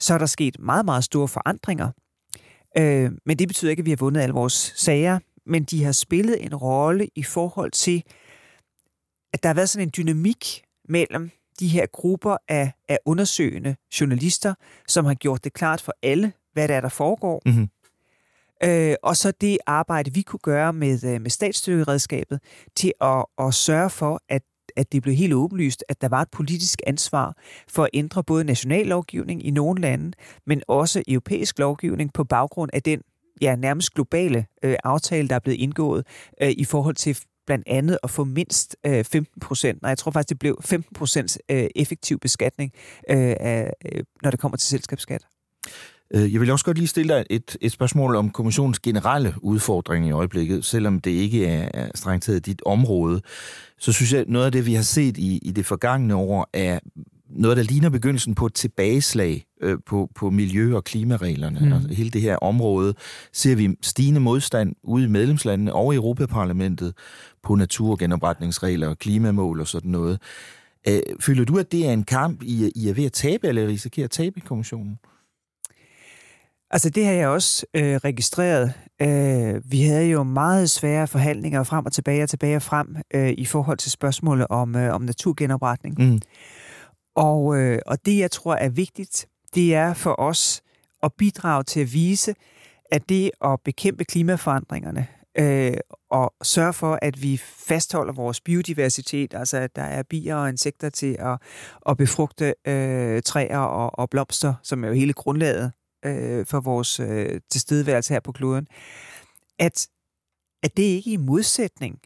så 0.00 0.14
er 0.14 0.18
der 0.18 0.26
sket 0.26 0.56
meget, 0.60 0.84
meget 0.84 1.04
store 1.04 1.28
forandringer. 1.28 1.90
Øh, 2.78 3.12
men 3.26 3.38
det 3.38 3.48
betyder 3.48 3.70
ikke, 3.70 3.80
at 3.80 3.86
vi 3.86 3.90
har 3.90 3.96
vundet 3.96 4.20
alle 4.20 4.34
vores 4.34 4.72
sager, 4.76 5.18
men 5.46 5.64
de 5.64 5.84
har 5.84 5.92
spillet 5.92 6.44
en 6.44 6.54
rolle 6.54 7.08
i 7.14 7.22
forhold 7.22 7.70
til, 7.70 8.02
at 9.32 9.42
der 9.42 9.48
har 9.48 9.54
været 9.54 9.68
sådan 9.68 9.88
en 9.88 9.92
dynamik 9.96 10.62
mellem 10.88 11.30
de 11.60 11.68
her 11.68 11.86
grupper 11.86 12.36
af, 12.48 12.72
af 12.88 12.98
undersøgende 13.06 13.76
journalister, 14.00 14.54
som 14.88 15.04
har 15.04 15.14
gjort 15.14 15.44
det 15.44 15.52
klart 15.52 15.80
for 15.80 15.92
alle, 16.02 16.32
hvad 16.52 16.68
der 16.68 16.74
er, 16.74 16.80
der 16.80 16.88
foregår. 16.88 17.42
Mm-hmm. 17.46 17.68
Øh, 18.64 18.94
og 19.02 19.16
så 19.16 19.30
det 19.40 19.58
arbejde, 19.66 20.14
vi 20.14 20.22
kunne 20.22 20.40
gøre 20.42 20.72
med, 20.72 21.04
øh, 21.04 21.20
med 21.20 21.30
statsstøtteredskabet 21.30 22.40
til 22.76 22.92
at, 23.00 23.24
at 23.38 23.54
sørge 23.54 23.90
for, 23.90 24.20
at 24.28 24.42
at 24.76 24.92
det 24.92 25.02
blev 25.02 25.14
helt 25.14 25.34
åbenlyst, 25.34 25.84
at 25.88 26.00
der 26.00 26.08
var 26.08 26.22
et 26.22 26.30
politisk 26.30 26.80
ansvar 26.86 27.36
for 27.68 27.84
at 27.84 27.90
ændre 27.94 28.24
både 28.24 28.44
national 28.44 28.86
lovgivning 28.86 29.46
i 29.46 29.50
nogle 29.50 29.80
lande, 29.80 30.12
men 30.46 30.62
også 30.68 31.02
europæisk 31.08 31.58
lovgivning 31.58 32.12
på 32.12 32.24
baggrund 32.24 32.70
af 32.72 32.82
den 32.82 33.00
ja, 33.40 33.56
nærmest 33.56 33.94
globale 33.94 34.46
øh, 34.62 34.76
aftale, 34.84 35.28
der 35.28 35.34
er 35.34 35.38
blevet 35.38 35.58
indgået 35.58 36.06
øh, 36.42 36.50
i 36.50 36.64
forhold 36.64 36.94
til 36.94 37.18
blandt 37.46 37.68
andet 37.68 37.98
at 38.02 38.10
få 38.10 38.24
mindst 38.24 38.76
øh, 38.86 39.04
15 39.04 39.40
procent, 39.40 39.82
nej, 39.82 39.88
jeg 39.88 39.98
tror 39.98 40.10
faktisk, 40.10 40.28
det 40.28 40.38
blev 40.38 40.58
15 40.64 40.94
procent 40.94 41.38
øh, 41.50 41.66
effektiv 41.76 42.18
beskatning, 42.18 42.72
øh, 43.10 43.36
af, 43.40 43.72
øh, 43.92 44.04
når 44.22 44.30
det 44.30 44.40
kommer 44.40 44.56
til 44.56 44.68
selskabsskat. 44.68 45.26
Øh, 46.14 46.32
jeg 46.32 46.40
vil 46.40 46.50
også 46.50 46.64
godt 46.64 46.78
lige 46.78 46.88
stille 46.88 47.14
dig 47.14 47.26
et, 47.30 47.56
et 47.60 47.72
spørgsmål 47.72 48.16
om 48.16 48.30
kommissionens 48.30 48.78
generelle 48.78 49.34
udfordring 49.42 50.06
i 50.06 50.10
øjeblikket, 50.10 50.64
selvom 50.64 51.00
det 51.00 51.10
ikke 51.10 51.46
er, 51.46 51.68
er 51.74 51.90
strengt 51.94 52.24
taget 52.24 52.46
dit 52.46 52.62
område. 52.66 53.20
Så 53.78 53.92
synes 53.92 54.12
jeg, 54.12 54.24
noget 54.28 54.46
af 54.46 54.52
det, 54.52 54.66
vi 54.66 54.74
har 54.74 54.82
set 54.82 55.18
i, 55.18 55.38
i 55.42 55.50
det 55.50 55.66
forgangne 55.66 56.14
år, 56.14 56.50
er 56.52 56.78
noget, 57.30 57.56
der 57.56 57.62
ligner 57.62 57.88
begyndelsen 57.88 58.34
på 58.34 58.46
et 58.46 58.54
tilbageslag 58.54 59.44
øh, 59.62 59.78
på, 59.86 60.10
på 60.14 60.30
miljø- 60.30 60.76
og 60.76 60.84
klimareglerne. 60.84 61.60
Mm. 61.60 61.72
Altså, 61.72 61.88
hele 61.88 62.10
det 62.10 62.22
her 62.22 62.36
område 62.36 62.94
ser 63.32 63.56
vi 63.56 63.76
stigende 63.82 64.20
modstand 64.20 64.74
ude 64.82 65.04
i 65.04 65.08
medlemslandene 65.08 65.72
og 65.72 65.94
i 65.94 65.96
Europaparlamentet 65.96 66.94
på 67.42 67.54
naturgenopretningsregler 67.54 68.88
og 68.88 68.98
klimamål 68.98 69.60
og 69.60 69.66
sådan 69.66 69.90
noget. 69.90 70.18
Øh, 70.88 71.00
føler 71.20 71.44
du, 71.44 71.58
at 71.58 71.72
det 71.72 71.86
er 71.86 71.92
en 71.92 72.04
kamp, 72.04 72.42
I, 72.42 72.72
I 72.74 72.88
er 72.88 72.94
ved 72.94 73.04
at 73.04 73.12
tabe, 73.12 73.48
eller 73.48 73.66
risikerer 73.66 74.04
at 74.04 74.10
tabe 74.10 74.38
i 74.38 74.42
kommissionen? 74.46 74.98
Altså 76.70 76.90
det 76.90 77.06
har 77.06 77.12
jeg 77.12 77.28
også 77.28 77.66
øh, 77.74 77.96
registreret. 77.96 78.72
Øh, 79.02 79.72
vi 79.72 79.82
havde 79.82 80.04
jo 80.04 80.22
meget 80.22 80.70
svære 80.70 81.06
forhandlinger 81.06 81.62
frem 81.62 81.86
og 81.86 81.92
tilbage 81.92 82.22
og 82.22 82.28
tilbage 82.28 82.56
og 82.56 82.62
frem 82.62 82.96
øh, 83.14 83.34
i 83.38 83.44
forhold 83.44 83.78
til 83.78 83.90
spørgsmålet 83.90 84.46
om, 84.50 84.76
øh, 84.76 84.94
om 84.94 85.02
naturgenopretning. 85.02 85.98
Mm. 85.98 86.20
Og, 87.16 87.56
øh, 87.56 87.78
og 87.86 88.06
det, 88.06 88.18
jeg 88.18 88.30
tror 88.30 88.54
er 88.54 88.68
vigtigt, 88.68 89.26
det 89.54 89.74
er 89.74 89.94
for 89.94 90.20
os 90.20 90.62
at 91.02 91.12
bidrage 91.18 91.62
til 91.62 91.80
at 91.80 91.92
vise, 91.92 92.34
at 92.92 93.08
det 93.08 93.30
at 93.44 93.60
bekæmpe 93.64 94.04
klimaforandringerne 94.04 95.06
øh, 95.38 95.76
og 96.10 96.34
sørge 96.42 96.72
for, 96.72 96.98
at 97.02 97.22
vi 97.22 97.36
fastholder 97.68 98.12
vores 98.12 98.40
biodiversitet, 98.40 99.34
altså 99.34 99.56
at 99.56 99.76
der 99.76 99.82
er 99.82 100.02
bier 100.02 100.36
og 100.36 100.48
insekter 100.48 100.90
til 100.90 101.16
at, 101.18 101.38
at 101.88 101.96
befrugte 101.96 102.54
øh, 102.66 103.22
træer 103.22 103.58
og, 103.58 103.98
og 103.98 104.10
blomster, 104.10 104.54
som 104.62 104.84
er 104.84 104.88
jo 104.88 104.94
hele 104.94 105.12
grundlaget 105.12 105.72
øh, 106.06 106.46
for 106.46 106.60
vores 106.60 107.00
øh, 107.00 107.40
tilstedeværelse 107.50 108.12
her 108.14 108.20
på 108.20 108.32
kloden, 108.32 108.66
at, 109.58 109.88
at 110.62 110.76
det 110.76 110.82
ikke 110.82 111.10
er 111.10 111.14
i 111.14 111.22
modsætning 111.22 111.98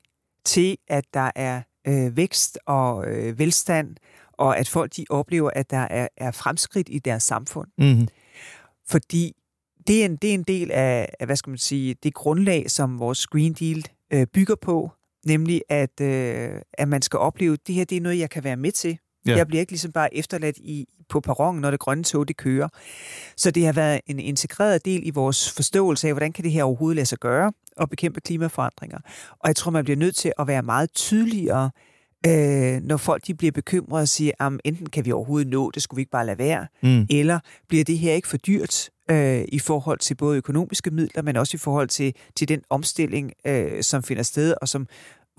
til, 0.45 0.79
at 0.89 1.05
der 1.15 1.31
er 1.35 1.63
øh, 1.87 2.17
vækst 2.17 2.59
og 2.67 3.07
øh, 3.07 3.39
velstand, 3.39 3.97
og 4.33 4.59
at 4.59 4.69
folk 4.69 4.97
de 4.97 5.05
oplever, 5.11 5.51
at 5.55 5.71
der 5.71 5.87
er, 5.91 6.09
er 6.17 6.31
fremskridt 6.31 6.89
i 6.91 6.99
deres 6.99 7.23
samfund. 7.23 7.69
Mm-hmm. 7.79 8.09
Fordi 8.89 9.33
det 9.87 10.01
er, 10.01 10.05
en, 10.05 10.17
det 10.17 10.31
er 10.31 10.35
en 10.35 10.43
del 10.43 10.71
af, 10.71 11.15
hvad 11.25 11.37
skal 11.37 11.51
man 11.51 11.59
sige, 11.59 11.95
det 12.03 12.15
grundlag, 12.15 12.71
som 12.71 12.99
vores 12.99 13.27
Green 13.27 13.53
Deal 13.53 13.85
øh, 14.11 14.27
bygger 14.27 14.55
på, 14.55 14.91
nemlig 15.27 15.63
at, 15.69 16.01
øh, 16.01 16.61
at 16.73 16.89
man 16.89 17.03
skal 17.03 17.19
opleve, 17.19 17.53
at 17.53 17.67
det 17.67 17.75
her 17.75 17.85
det 17.85 17.97
er 17.97 18.01
noget, 18.01 18.19
jeg 18.19 18.31
kan 18.31 18.45
være 18.45 18.57
med 18.57 18.73
til. 18.73 18.99
Ja. 19.27 19.37
Jeg 19.37 19.47
bliver 19.47 19.61
ikke 19.61 19.73
ligesom 19.73 19.93
bare 19.93 20.15
efterladt 20.15 20.57
i, 20.57 20.87
på 21.09 21.21
perronen, 21.21 21.61
når 21.61 21.71
det 21.71 21.81
grønne 21.81 22.05
tog 22.05 22.29
det 22.29 22.37
kører. 22.37 22.69
Så 23.37 23.51
det 23.51 23.67
har 23.67 23.73
været 23.73 24.01
en 24.07 24.19
integreret 24.19 24.85
del 24.85 25.07
i 25.07 25.11
vores 25.11 25.53
forståelse 25.53 26.09
af, 26.09 26.15
hvordan 26.15 26.33
kan 26.33 26.45
det 26.45 26.53
her 26.53 26.65
overhovedet 26.65 26.97
lade 26.97 27.07
sig 27.07 27.19
gøre 27.19 27.53
og 27.77 27.91
bekæmpe 27.91 28.21
klimaforandringer. 28.21 28.99
Og 29.31 29.49
jeg 29.49 29.57
tror, 29.57 29.71
man 29.71 29.85
bliver 29.85 29.97
nødt 29.97 30.17
til 30.17 30.33
at 30.39 30.47
være 30.47 30.63
meget 30.63 30.93
tydeligere, 30.93 31.71
øh, 32.27 32.83
når 32.83 32.97
folk 32.97 33.27
de 33.27 33.35
bliver 33.35 33.53
bekymrede 33.53 34.03
og 34.03 34.09
siger, 34.09 34.33
at 34.41 34.53
enten 34.65 34.89
kan 34.91 35.05
vi 35.05 35.13
overhovedet 35.13 35.49
nå 35.49 35.71
det, 35.71 35.83
skulle 35.83 35.97
vi 35.97 36.01
ikke 36.03 36.11
bare 36.11 36.27
lade 36.27 36.39
være, 36.39 36.67
mm. 36.83 37.07
eller 37.11 37.39
bliver 37.69 37.85
det 37.85 37.99
her 37.99 38.13
ikke 38.13 38.29
for 38.29 38.37
dyrt 38.37 38.91
øh, 39.11 39.45
i 39.49 39.59
forhold 39.59 39.99
til 39.99 40.15
både 40.15 40.37
økonomiske 40.37 40.91
midler, 40.91 41.23
men 41.23 41.37
også 41.37 41.57
i 41.57 41.59
forhold 41.59 41.89
til, 41.89 42.15
til 42.37 42.49
den 42.49 42.63
omstilling, 42.71 43.33
øh, 43.47 43.83
som 43.83 44.03
finder 44.03 44.23
sted, 44.23 44.55
og 44.61 44.69
som 44.69 44.87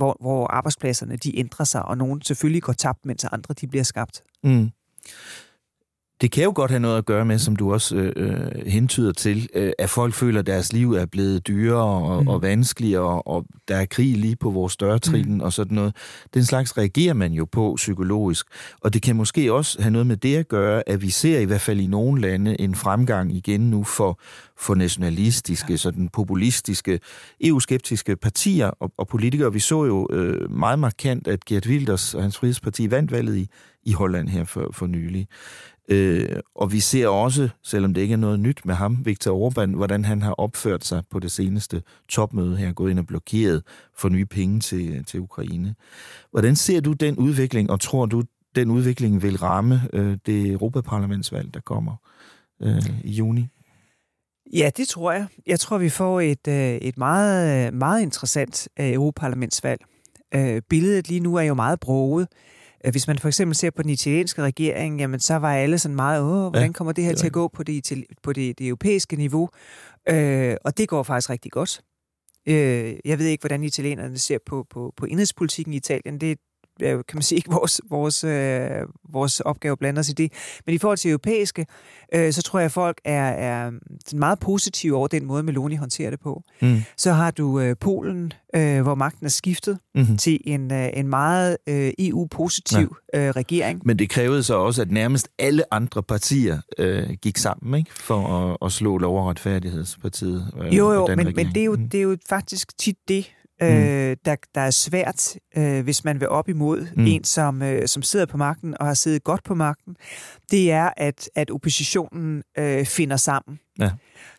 hvor, 0.02 0.18
hvor 0.20 0.48
arbejdspladserne 0.48 1.16
de 1.16 1.40
ændrer 1.40 1.66
sig, 1.66 1.86
og 1.86 1.98
nogen 1.98 2.22
selvfølgelig 2.22 2.64
går 2.64 2.74
tabt, 2.74 3.06
mens 3.06 3.24
andre 3.24 3.54
de 3.54 3.68
bliver 3.68 3.84
skabt. 3.84 4.24
Mm. 4.44 4.72
Det 6.22 6.32
kan 6.32 6.44
jo 6.44 6.52
godt 6.56 6.72
have 6.72 6.80
noget 6.80 6.98
at 6.98 7.06
gøre 7.06 7.26
med, 7.26 7.40
som 7.40 7.56
du 7.56 7.74
også 7.74 7.96
øh, 7.96 8.14
øh, 8.16 8.66
hentyder 8.68 9.12
til, 9.12 9.50
øh, 9.54 9.72
at 9.80 9.90
folk 9.90 10.14
føler, 10.14 10.40
at 10.40 10.46
deres 10.46 10.74
liv 10.74 10.94
er 10.94 11.06
blevet 11.06 11.48
dyrere 11.48 11.84
og, 11.84 12.22
mm. 12.22 12.28
og 12.28 12.42
vanskeligere, 12.42 13.22
og 13.22 13.46
der 13.68 13.76
er 13.76 13.86
krig 13.86 14.18
lige 14.18 14.36
på 14.36 14.50
vores 14.50 14.78
dørtrin 14.78 15.34
mm. 15.34 15.42
og 15.42 15.54
sådan 15.54 15.76
noget. 15.76 15.96
Den 16.34 16.46
slags 16.46 16.78
reagerer 16.78 17.14
man 17.14 17.34
jo 17.34 17.46
på 17.46 17.74
psykologisk. 17.76 18.46
Og 18.82 18.94
det 18.94 19.02
kan 19.02 19.16
måske 19.16 19.54
også 19.54 19.82
have 19.82 19.92
noget 19.92 20.08
med 20.08 20.18
det 20.18 20.36
at 20.36 20.48
gøre, 20.48 20.90
at 20.90 21.02
vi 21.02 21.10
ser 21.10 21.40
i 21.40 21.46
hvert 21.46 21.62
fald 21.62 21.80
i 21.80 21.88
nogle 21.88 22.22
lande 22.22 22.62
en 22.62 22.76
fremgang 22.76 23.36
igen 23.36 23.62
nu 23.62 23.84
for, 23.84 24.20
for 24.58 24.76
nationalistiske, 24.76 25.78
sådan 25.78 26.10
populistiske, 26.10 27.00
EU-skeptiske 27.42 28.16
partier 28.16 28.68
og, 28.68 28.92
og 28.98 29.08
politikere. 29.08 29.54
Vi 29.54 29.60
så 29.60 29.86
jo 29.86 30.08
øh, 30.12 30.52
meget 30.52 30.80
markant, 30.80 31.28
at 31.28 31.46
Gert 31.46 31.68
Wilders 31.68 32.14
og 32.14 32.22
hans 32.22 32.38
frihedsparti 32.38 32.92
vandt 32.92 33.12
valget 33.12 33.38
i, 33.38 33.48
i 33.84 33.92
Holland 33.92 34.30
her 34.30 34.44
for, 34.44 34.70
for 34.74 34.88
nylig. 34.88 35.28
Øh, 35.92 36.40
og 36.56 36.72
vi 36.72 36.80
ser 36.80 37.08
også, 37.08 37.50
selvom 37.64 37.94
det 37.94 38.02
ikke 38.02 38.14
er 38.14 38.18
noget 38.18 38.40
nyt 38.40 38.66
med 38.66 38.76
ham, 38.76 39.06
Viktor 39.06 39.50
Orbán, 39.50 39.76
hvordan 39.76 40.06
han 40.06 40.22
har 40.22 40.34
opført 40.34 40.86
sig 40.86 41.04
på 41.10 41.20
det 41.20 41.32
seneste 41.32 41.84
topmøde 42.10 42.58
her, 42.58 42.74
gået 42.74 42.92
ind 42.92 43.00
og 43.00 43.08
blokeret 43.08 43.64
for 43.98 44.10
nye 44.10 44.26
penge 44.26 44.60
til, 44.60 45.06
til 45.06 45.20
Ukraine. 45.20 45.76
Hvordan 46.32 46.56
ser 46.56 46.82
du 46.82 46.94
den 46.94 47.18
udvikling, 47.18 47.70
og 47.70 47.80
tror 47.80 48.06
du, 48.06 48.24
den 48.56 48.72
udvikling 48.72 49.24
vil 49.24 49.38
ramme 49.38 49.82
øh, 49.94 50.18
det 50.26 50.52
Europaparlamentsvalg, 50.52 51.54
der 51.54 51.60
kommer 51.60 51.96
øh, 52.62 53.04
i 53.04 53.12
juni? 53.12 53.48
Ja, 54.54 54.70
det 54.78 54.88
tror 54.88 55.12
jeg. 55.12 55.28
Jeg 55.48 55.60
tror, 55.60 55.78
vi 55.78 55.90
får 55.90 56.22
et, 56.22 56.48
øh, 56.48 56.76
et 56.76 56.98
meget, 56.98 57.74
meget 57.74 58.02
interessant 58.02 58.68
øh, 58.80 58.94
Europaparlamentsvalg. 58.94 59.82
Øh, 60.36 60.62
billedet 60.70 61.08
lige 61.08 61.20
nu 61.20 61.36
er 61.36 61.42
jo 61.42 61.54
meget 61.54 61.80
broget. 61.80 62.28
Hvis 62.90 63.08
man 63.08 63.20
for 63.20 63.28
eksempel 63.28 63.56
ser 63.56 63.70
på 63.70 63.82
den 63.82 63.90
italienske 63.90 64.42
regering, 64.42 65.00
jamen 65.00 65.20
så 65.20 65.36
var 65.36 65.56
alle 65.56 65.80
sådan 65.80 65.96
meget, 65.96 66.22
åh, 66.22 66.50
hvordan 66.50 66.74
kommer 66.74 66.92
det 66.92 67.04
her 67.04 67.16
til 67.16 67.26
at 67.26 67.34
gå 67.34 67.48
på 67.48 67.64
det, 67.64 68.06
på 68.24 68.34
det, 68.34 68.60
det 68.60 68.68
europæiske 68.68 69.16
niveau? 69.16 69.50
Øh, 70.10 70.56
og 70.66 70.78
det 70.78 70.90
går 70.90 71.04
faktisk 71.04 71.30
rigtig 71.30 71.52
godt. 71.52 71.82
Øh, 72.48 72.96
jeg 73.06 73.20
ved 73.20 73.26
ikke, 73.26 73.42
hvordan 73.42 73.64
italienerne 73.64 74.18
ser 74.18 74.38
på, 74.46 74.66
på, 74.70 74.94
på 74.98 75.06
indrigspolitikken 75.06 75.74
i 75.74 75.78
Italien. 75.78 76.22
Det, 76.22 76.38
kan 76.82 77.06
man 77.14 77.22
sige, 77.22 77.38
ikke 77.38 77.52
vores, 77.60 77.82
vores, 77.90 78.24
øh, 78.24 78.70
vores 79.10 79.40
opgave 79.40 79.72
at 79.72 79.80
blande 79.80 80.00
os 80.00 80.10
i 80.10 80.14
det. 80.14 80.34
Men 80.66 80.76
i 80.76 80.78
forhold 80.78 80.98
til 80.98 81.12
europæiske, 81.12 81.66
øh, 82.14 82.34
så 82.34 82.42
tror 82.42 82.60
jeg, 82.60 82.66
at 82.66 82.72
folk 82.72 83.02
er, 83.06 83.30
er 83.30 83.72
meget 84.14 84.40
positive 84.40 84.98
over 84.98 85.08
den 85.08 85.26
måde, 85.26 85.44
Meloni 85.44 85.76
håndterer 85.76 86.10
det 86.10 86.20
på. 86.20 86.44
Mm. 86.62 86.82
Så 86.98 87.12
har 87.12 87.32
du 87.32 87.60
øh, 87.60 87.76
Polen, 87.80 88.34
øh, 88.56 88.82
hvor 88.82 88.96
magten 88.96 89.26
er 89.26 89.30
skiftet 89.30 89.80
mm-hmm. 89.96 90.18
til 90.18 90.40
en, 90.44 90.74
øh, 90.74 90.90
en 90.94 91.08
meget 91.08 91.58
øh, 91.68 91.92
EU-positiv 92.00 92.96
ja. 93.14 93.28
øh, 93.28 93.32
regering. 93.32 93.82
Men 93.86 94.00
det 94.00 94.10
krævede 94.10 94.44
så 94.44 94.56
også, 94.56 94.82
at 94.82 94.92
nærmest 94.92 95.30
alle 95.40 95.74
andre 95.74 96.04
partier 96.04 96.60
øh, 96.78 97.10
gik 97.22 97.38
sammen 97.38 97.80
ikke 97.80 97.94
for 97.94 98.28
at, 98.28 98.58
at 98.66 98.72
slå 98.72 98.98
lov- 98.98 99.18
og 99.18 99.28
retfærdighedspartiet. 99.28 100.52
Øh, 100.62 100.78
jo, 100.78 100.92
jo, 100.92 101.08
men, 101.08 101.34
men 101.36 101.48
det, 101.48 101.58
er 101.58 101.66
jo, 101.66 101.76
mm. 101.76 101.90
det 101.90 101.98
er 101.98 102.02
jo 102.02 102.18
faktisk 102.30 102.78
tit 102.78 102.98
det, 103.08 103.32
mm. 103.62 103.68
øh, 103.68 104.18
der, 104.26 104.36
der 104.56 104.62
er 104.62 104.72
svært, 104.72 105.36
øh, 105.58 105.84
hvis 105.84 106.04
man 106.04 106.20
vil 106.20 106.30
op 106.30 106.50
imod 106.50 106.88
mm. 106.96 107.06
en, 107.06 107.24
som, 107.24 107.62
øh, 107.62 107.88
som 107.88 108.04
sidder 108.04 108.26
på 108.26 108.38
magten 108.38 108.76
og 108.80 108.86
har 108.86 108.94
siddet 108.94 109.24
godt 109.24 109.44
på 109.44 109.56
magten, 109.56 109.96
det 110.52 110.72
er, 110.72 110.90
at, 110.98 111.30
at 111.36 111.52
oppositionen 111.52 112.44
øh, 112.58 112.86
finder 112.86 113.18
sammen. 113.18 113.60
Ja. 113.80 113.90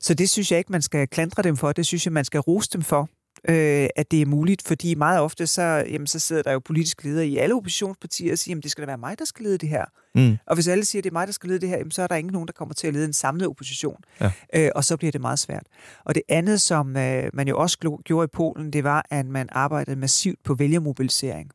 Så 0.00 0.14
det 0.14 0.30
synes 0.30 0.50
jeg 0.50 0.58
ikke, 0.58 0.72
man 0.72 0.82
skal 0.82 1.08
klandre 1.08 1.42
dem 1.42 1.56
for. 1.56 1.72
Det 1.72 1.86
synes 1.86 2.06
jeg, 2.06 2.12
man 2.12 2.24
skal 2.24 2.40
rose 2.40 2.70
dem 2.72 2.82
for. 2.82 3.08
Øh, 3.48 3.88
at 3.96 4.10
det 4.10 4.22
er 4.22 4.26
muligt, 4.26 4.62
fordi 4.62 4.94
meget 4.94 5.20
ofte 5.20 5.46
så, 5.46 5.62
jamen, 5.62 6.06
så 6.06 6.18
sidder 6.18 6.42
der 6.42 6.52
jo 6.52 6.58
politisk 6.58 7.04
ledere 7.04 7.26
i 7.26 7.36
alle 7.36 7.54
oppositionspartier 7.54 8.32
og 8.32 8.38
siger, 8.38 8.56
at 8.56 8.62
det 8.62 8.70
skal 8.70 8.82
da 8.82 8.86
være 8.86 8.98
mig, 8.98 9.18
der 9.18 9.24
skal 9.24 9.44
lede 9.44 9.58
det 9.58 9.68
her. 9.68 9.84
Mm. 10.14 10.38
Og 10.46 10.54
hvis 10.54 10.68
alle 10.68 10.84
siger, 10.84 11.00
at 11.00 11.04
det 11.04 11.10
er 11.10 11.12
mig, 11.12 11.26
der 11.26 11.32
skal 11.32 11.48
lede 11.48 11.60
det 11.60 11.68
her, 11.68 11.76
jamen, 11.76 11.90
så 11.90 12.02
er 12.02 12.06
der 12.06 12.16
ikke 12.16 12.32
nogen, 12.32 12.46
der 12.46 12.52
kommer 12.52 12.74
til 12.74 12.86
at 12.86 12.92
lede 12.94 13.04
en 13.04 13.12
samlet 13.12 13.48
opposition. 13.48 13.96
Ja. 14.20 14.30
Øh, 14.54 14.70
og 14.74 14.84
så 14.84 14.96
bliver 14.96 15.12
det 15.12 15.20
meget 15.20 15.38
svært. 15.38 15.66
Og 16.04 16.14
det 16.14 16.22
andet, 16.28 16.60
som 16.60 16.96
øh, 16.96 17.30
man 17.32 17.48
jo 17.48 17.58
også 17.58 17.98
gjorde 18.04 18.24
i 18.24 18.32
Polen, 18.32 18.72
det 18.72 18.84
var, 18.84 19.06
at 19.10 19.26
man 19.26 19.48
arbejdede 19.52 19.96
massivt 19.96 20.38
på 20.44 20.54
vælgermobilisering. 20.54 21.50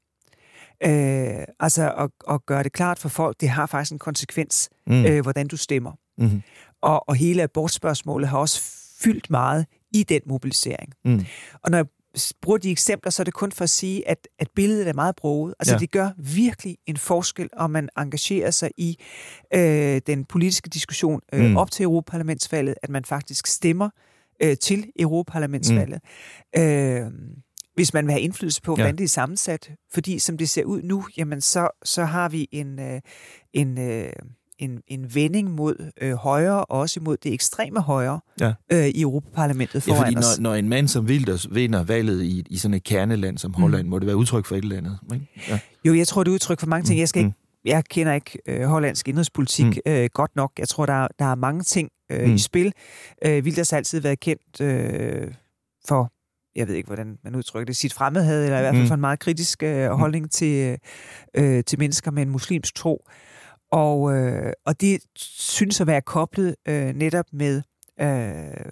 Øh, 0.84 1.43
altså 1.60 1.93
at, 1.97 2.10
at 2.30 2.45
gøre 2.45 2.63
det 2.63 2.73
klart 2.73 3.00
for 3.00 3.10
folk, 3.10 3.41
det 3.41 3.50
har 3.50 3.65
faktisk 3.65 3.91
en 3.91 4.00
konsekvens, 4.00 4.69
mm. 4.88 5.06
øh, 5.06 5.21
hvordan 5.21 5.47
du 5.47 5.58
stemmer. 5.58 5.91
Mm. 6.17 6.41
Og, 6.82 7.10
og 7.10 7.15
hele 7.15 7.43
abortspørgsmålet 7.43 8.30
har 8.30 8.38
også 8.38 8.62
fyldt 9.02 9.30
meget 9.30 9.65
i 9.93 10.04
den 10.04 10.21
mobilisering. 10.26 10.93
Mm. 11.06 11.26
Og 11.63 11.71
når 11.71 11.78
jeg 11.78 11.86
bruger 12.41 12.58
de 12.58 12.71
eksempler, 12.71 13.12
så 13.12 13.21
er 13.21 13.23
det 13.23 13.34
kun 13.34 13.52
for 13.52 13.63
at 13.63 13.69
sige, 13.69 14.08
at, 14.08 14.28
at 14.39 14.47
billedet 14.56 14.88
er 14.88 14.93
meget 14.93 15.15
broget. 15.15 15.54
Altså 15.60 15.73
ja. 15.73 15.80
det 15.80 15.91
gør 15.91 16.10
virkelig 16.17 16.78
en 16.86 16.97
forskel, 16.97 17.50
om 17.54 17.71
man 17.71 17.89
engagerer 17.97 18.52
sig 18.52 18.71
i 18.78 18.97
øh, 19.54 20.02
den 20.08 20.26
politiske 20.26 20.69
diskussion 20.69 21.21
øh, 21.34 21.45
mm. 21.45 21.58
op 21.58 21.71
til 21.71 21.84
Europaparlamentsvalget, 21.84 22.76
at 22.84 22.89
man 22.89 23.06
faktisk 23.06 23.47
stemmer 23.47 23.89
øh, 24.43 24.58
til 24.58 24.91
Europaparlamentsvalget. 25.00 26.00
Mm. 26.56 26.62
Øh, 26.62 27.12
hvis 27.76 27.93
man 27.93 28.06
vil 28.06 28.12
have 28.12 28.21
indflydelse 28.21 28.62
på, 28.62 28.76
hvordan 28.76 28.93
ja. 28.93 28.97
det 28.97 29.04
er 29.04 29.08
sammensat. 29.08 29.71
Fordi 29.93 30.19
som 30.19 30.38
det 30.38 30.50
ser 30.50 30.63
ud 30.63 30.82
nu, 30.82 31.06
jamen 31.17 31.41
så, 31.41 31.69
så 31.84 32.06
har 32.06 32.30
vi 32.30 32.47
en, 32.52 32.80
øh, 32.80 33.02
en, 33.54 33.78
øh, 33.80 34.10
en, 34.60 34.82
en 34.88 35.15
vending 35.15 35.52
mod 35.52 35.91
øh, 36.02 36.13
højre, 36.13 36.65
og 36.65 36.80
også 36.80 37.00
mod 37.00 37.17
det 37.17 37.34
ekstreme 37.34 37.82
højre 37.82 38.20
ja. 38.39 38.54
øh, 38.72 38.88
i 38.88 39.02
Europaparlamentet 39.02 39.84
foran 39.84 40.00
ja, 40.00 40.06
fordi 40.06 40.17
os. 40.17 40.39
Når, 40.39 40.50
når 40.50 40.56
en 40.56 40.70
mand 40.70 40.88
som 40.88 41.06
Wilders 41.06 41.48
vinder 41.52 41.84
valget 41.84 42.24
i, 42.24 42.43
i 42.50 42.58
sådan 42.58 42.76
et 42.76 42.84
kerneland 42.84 43.38
som 43.38 43.54
Holland, 43.54 43.84
mm. 43.84 43.89
må 43.89 44.00
det 44.00 44.08
være 44.08 44.17
udtryk 44.17 44.46
for 44.46 44.56
et 44.56 44.63
eller 44.63 44.78
andet, 44.78 44.98
ikke? 45.13 45.28
Ja. 45.50 45.60
Jo, 45.86 45.93
jeg 45.93 46.08
tror, 46.08 46.24
det 46.24 46.32
er 46.32 46.34
udtryk 46.34 46.60
for 46.60 46.67
mange 46.67 46.86
ting. 46.86 47.00
Jeg 47.00 47.10
skal 47.10 47.22
mm. 47.22 47.28
ikke 47.28 47.38
jeg 47.65 47.86
kender 47.86 48.13
ikke 48.13 48.39
øh, 48.48 48.63
hollandsk 48.63 49.08
indrigspolitik 49.08 49.65
mm. 49.65 49.91
øh, 49.91 50.10
godt 50.13 50.36
nok. 50.36 50.52
Jeg 50.60 50.67
tror, 50.67 50.86
der, 50.86 51.08
der 51.20 51.26
er 51.26 51.36
mange 51.36 51.63
ting 51.63 51.89
øh, 52.12 52.28
mm. 52.28 52.36
i 52.36 52.38
spil. 52.38 52.74
Øh, 53.26 53.43
Wilders 53.43 53.70
har 53.70 53.78
altid 53.78 54.02
været 54.02 54.20
kendt 54.20 54.62
øh, 54.62 55.34
for 55.88 56.12
jeg 56.56 56.67
ved 56.67 56.76
ikke, 56.76 56.88
hvordan 56.88 57.17
man 57.24 57.36
udtrykker 57.36 57.65
det, 57.65 57.76
sit 57.76 57.93
fremmedhed, 57.93 58.43
eller 58.43 58.58
i 58.58 58.62
hvert 58.62 58.74
fald 58.74 58.82
mm. 58.82 58.88
for 58.88 58.96
en 58.96 59.02
meget 59.02 59.20
kritisk 59.20 59.63
øh, 59.63 59.91
mm. 59.91 59.98
holdning 59.98 60.32
til, 60.32 60.78
øh, 61.34 61.63
til 61.63 61.80
mennesker 61.80 62.12
med 62.12 62.24
en 62.24 62.30
muslimsk 62.30 62.76
tro. 62.76 63.08
Og, 63.71 64.15
øh, 64.15 64.53
og 64.65 64.82
det 64.82 65.01
synes 65.15 65.82
at 65.82 65.88
være 65.88 66.01
koblet 66.01 66.56
øh, 66.67 66.95
netop 66.95 67.25
med 67.34 67.62
øh, 68.01 68.71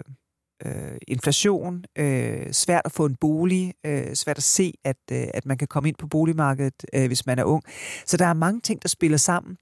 øh, 0.66 0.98
inflation, 1.08 1.84
øh, 1.98 2.52
svært 2.52 2.82
at 2.84 2.92
få 2.92 3.06
en 3.06 3.16
bolig, 3.20 3.74
øh, 3.86 4.14
svært 4.14 4.36
at 4.36 4.42
se, 4.42 4.72
at, 4.84 4.96
øh, 5.12 5.26
at 5.34 5.46
man 5.46 5.58
kan 5.58 5.68
komme 5.68 5.88
ind 5.88 5.96
på 5.96 6.06
boligmarkedet, 6.06 6.86
øh, 6.94 7.06
hvis 7.06 7.26
man 7.26 7.38
er 7.38 7.44
ung. 7.44 7.62
Så 8.06 8.16
der 8.16 8.26
er 8.26 8.34
mange 8.34 8.60
ting, 8.60 8.82
der 8.82 8.88
spiller 8.88 9.18
sammen. 9.18 9.56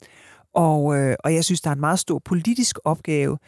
Og, 0.55 0.97
øh, 0.97 1.17
og 1.25 1.35
jeg 1.35 1.45
synes, 1.45 1.61
der 1.61 1.71
er 1.71 1.75
en 1.75 1.81
meget 1.81 1.99
stor 1.99 2.19
politisk 2.19 2.79
opgave 2.85 3.39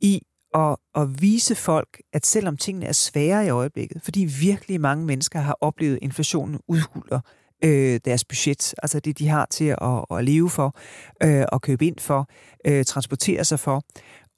i 0.00 0.22
at, 0.54 0.76
at 0.94 1.22
vise 1.22 1.54
folk, 1.54 2.00
at 2.12 2.26
selvom 2.26 2.56
tingene 2.56 2.86
er 2.86 2.92
svære 2.92 3.46
i 3.46 3.48
øjeblikket, 3.48 4.02
fordi 4.02 4.24
virkelig 4.40 4.80
mange 4.80 5.06
mennesker 5.06 5.38
har 5.40 5.58
oplevet 5.60 5.98
inflationen 6.02 6.60
udhuler 6.68 7.20
øh, 7.64 8.00
deres 8.04 8.24
budget, 8.24 8.74
altså 8.82 9.00
det, 9.00 9.18
de 9.18 9.28
har 9.28 9.46
til 9.50 9.64
at, 9.80 10.18
at 10.18 10.24
leve 10.24 10.50
for, 10.50 10.76
øh, 11.22 11.44
og 11.52 11.62
købe 11.62 11.86
ind 11.86 11.98
for, 11.98 12.28
øh, 12.66 12.84
transportere 12.84 13.44
sig 13.44 13.60
for, 13.60 13.84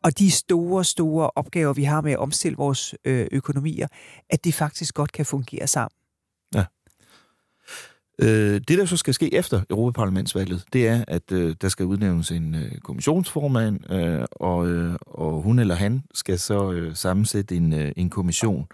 og 0.05 0.19
de 0.19 0.31
store, 0.31 0.85
store 0.85 1.31
opgaver, 1.35 1.73
vi 1.73 1.85
har 1.85 2.01
med 2.01 2.13
at 2.13 2.19
omstille 2.19 2.57
vores 2.57 2.95
øh, 3.05 3.27
økonomier, 3.33 3.87
at 4.31 4.45
det 4.45 4.55
faktisk 4.55 4.95
godt 4.95 5.13
kan 5.13 5.27
fungere 5.27 5.67
sammen. 5.67 5.97
Ja. 6.55 6.65
Øh, 8.23 8.61
det, 8.69 8.79
der 8.79 8.85
så 8.85 8.97
skal 8.97 9.15
ske 9.15 9.35
efter 9.35 9.63
Europaparlamentsvalget, 9.71 10.65
det 10.73 10.89
er, 10.89 11.05
at 11.09 11.33
øh, 11.33 11.57
der 11.61 11.69
skal 11.69 11.87
udnævnes 11.87 12.31
en 12.31 12.55
øh, 12.55 12.79
kommissionsformand, 12.79 13.93
øh, 13.93 14.25
og, 14.33 14.69
øh, 14.69 14.95
og 15.01 15.43
hun 15.43 15.59
eller 15.59 15.75
han 15.75 16.03
skal 16.15 16.39
så 16.39 16.73
øh, 16.73 16.97
sammensætte 16.97 17.57
en, 17.57 17.73
øh, 17.73 17.93
en 17.97 18.11
kommission. 18.11 18.67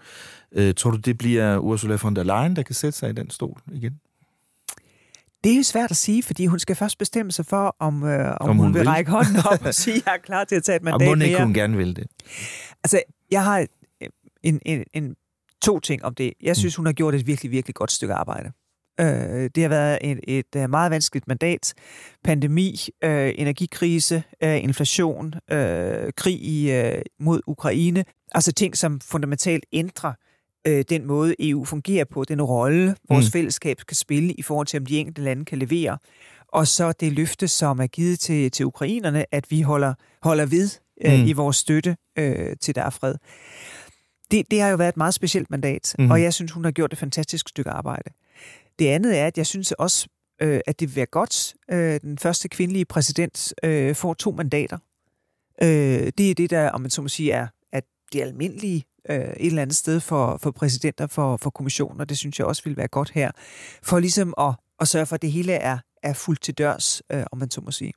Øh, 0.51 0.73
tror 0.73 0.91
du, 0.91 0.97
det 0.97 1.17
bliver 1.17 1.57
Ursula 1.57 1.97
von 2.03 2.15
der 2.15 2.23
Leyen, 2.23 2.55
der 2.55 2.63
kan 2.63 2.75
sætte 2.75 2.97
sig 2.97 3.09
i 3.09 3.13
den 3.13 3.29
stol 3.29 3.61
igen? 3.73 3.99
Det 5.47 5.53
er 5.53 5.57
jo 5.57 5.63
svært 5.63 5.91
at 5.91 5.97
sige, 5.97 6.23
fordi 6.23 6.45
hun 6.45 6.59
skal 6.59 6.75
først 6.75 6.97
bestemme 6.97 7.31
sig 7.31 7.45
for, 7.45 7.75
om, 7.79 8.03
øh, 8.03 8.29
om, 8.29 8.37
om 8.39 8.57
hun, 8.57 8.65
hun 8.65 8.73
vil 8.73 8.83
række 8.87 9.11
hånden 9.11 9.35
op 9.45 9.65
og 9.65 9.73
sige, 9.73 9.95
at 9.95 10.03
jeg 10.05 10.13
er 10.13 10.17
klar 10.17 10.43
til 10.43 10.55
at 10.55 10.63
tage 10.63 10.75
et 10.75 10.83
mandat 10.83 10.99
mere. 10.99 11.11
Og 11.11 11.17
må 11.17 11.23
ikke 11.23 11.43
hun 11.43 11.53
gerne 11.53 11.77
vil 11.77 11.95
det? 11.95 12.07
Altså, 12.83 13.01
jeg 13.31 13.43
har 13.43 13.65
en, 14.43 14.59
en, 14.65 14.83
en, 14.93 15.15
to 15.61 15.79
ting 15.79 16.05
om 16.05 16.15
det. 16.15 16.33
Jeg 16.43 16.55
synes, 16.55 16.77
mm. 16.77 16.79
hun 16.79 16.85
har 16.85 16.93
gjort 16.93 17.15
et 17.15 17.27
virkelig, 17.27 17.51
virkelig 17.51 17.75
godt 17.75 17.91
stykke 17.91 18.13
arbejde. 18.13 18.51
Øh, 18.99 19.49
det 19.55 19.63
har 19.63 19.69
været 19.69 19.97
et, 20.01 20.19
et 20.27 20.55
øh, 20.55 20.69
meget 20.69 20.91
vanskeligt 20.91 21.27
mandat. 21.27 21.73
Pandemi, 22.23 22.87
øh, 23.03 23.33
energikrise, 23.35 24.23
øh, 24.43 24.63
inflation, 24.63 25.33
øh, 25.51 26.13
krig 26.17 26.41
i, 26.41 26.71
øh, 26.71 27.01
mod 27.19 27.41
Ukraine. 27.47 28.05
Altså 28.31 28.51
ting, 28.51 28.77
som 28.77 28.99
fundamentalt 28.99 29.65
ændrer 29.73 30.09
øh, 30.09 30.26
den 30.65 31.05
måde, 31.05 31.35
EU 31.39 31.65
fungerer 31.65 32.05
på, 32.05 32.23
den 32.23 32.41
rolle, 32.41 32.95
vores 33.09 33.25
mm. 33.25 33.31
fællesskab 33.31 33.81
skal 33.81 33.97
spille 33.97 34.33
i 34.33 34.41
forhold 34.41 34.67
til, 34.67 34.79
om 34.79 34.85
de 34.85 34.99
enkelte 34.99 35.21
lande 35.21 35.45
kan 35.45 35.57
levere. 35.57 35.97
Og 36.47 36.67
så 36.67 36.91
det 36.91 37.13
løfte, 37.13 37.47
som 37.47 37.79
er 37.79 37.87
givet 37.87 38.19
til, 38.19 38.51
til 38.51 38.65
ukrainerne, 38.65 39.25
at 39.31 39.51
vi 39.51 39.61
holder, 39.61 39.93
holder 40.23 40.45
ved 40.45 40.69
øh, 41.05 41.19
mm. 41.19 41.25
i 41.25 41.33
vores 41.33 41.55
støtte 41.55 41.97
øh, 42.17 42.55
til 42.61 42.75
der 42.75 42.83
er 42.83 42.89
fred. 42.89 43.15
Det, 44.31 44.51
det 44.51 44.61
har 44.61 44.69
jo 44.69 44.75
været 44.75 44.89
et 44.89 44.97
meget 44.97 45.13
specielt 45.13 45.51
mandat, 45.51 45.95
mm. 45.99 46.11
og 46.11 46.21
jeg 46.21 46.33
synes, 46.33 46.51
hun 46.51 46.63
har 46.63 46.71
gjort 46.71 46.93
et 46.93 46.99
fantastisk 46.99 47.49
stykke 47.49 47.69
arbejde. 47.69 48.09
Det 48.79 48.87
andet 48.87 49.17
er, 49.17 49.27
at 49.27 49.37
jeg 49.37 49.45
synes 49.45 49.71
også, 49.71 50.07
øh, 50.41 50.59
at 50.67 50.79
det 50.79 50.87
vil 50.87 50.95
være 50.95 51.05
godt, 51.05 51.55
øh, 51.71 51.99
den 52.01 52.17
første 52.17 52.49
kvindelige 52.49 52.85
præsident 52.85 53.53
øh, 53.63 53.95
får 53.95 54.13
to 54.13 54.31
mandater. 54.31 54.77
Øh, 55.63 56.11
det 56.17 56.31
er 56.31 56.35
det, 56.35 56.49
der, 56.49 56.69
om 56.69 56.81
man 56.81 56.89
så 56.89 57.01
må 57.01 57.07
sige, 57.07 57.31
er 57.31 57.47
at 57.71 57.83
det 58.13 58.21
almindelige 58.21 58.83
øh, 59.09 59.17
et 59.17 59.35
eller 59.39 59.61
andet 59.61 59.75
sted 59.75 59.99
for, 59.99 60.37
for 60.41 60.51
præsidenter 60.51 61.07
for, 61.07 61.37
for 61.37 61.49
kommissioner. 61.49 62.05
Det 62.05 62.17
synes 62.17 62.39
jeg 62.39 62.47
også 62.47 62.63
vil 62.65 62.77
være 62.77 62.87
godt 62.87 63.09
her. 63.09 63.31
For 63.83 63.99
ligesom 63.99 64.33
at, 64.37 64.53
at 64.79 64.87
sørge 64.87 65.05
for, 65.05 65.15
at 65.15 65.21
det 65.21 65.31
hele 65.31 65.53
er, 65.53 65.77
er 66.03 66.13
fuldt 66.13 66.41
til 66.41 66.53
dørs, 66.53 67.01
øh, 67.11 67.23
om 67.31 67.37
man 67.37 67.51
så 67.51 67.61
må 67.61 67.71
sige. 67.71 67.93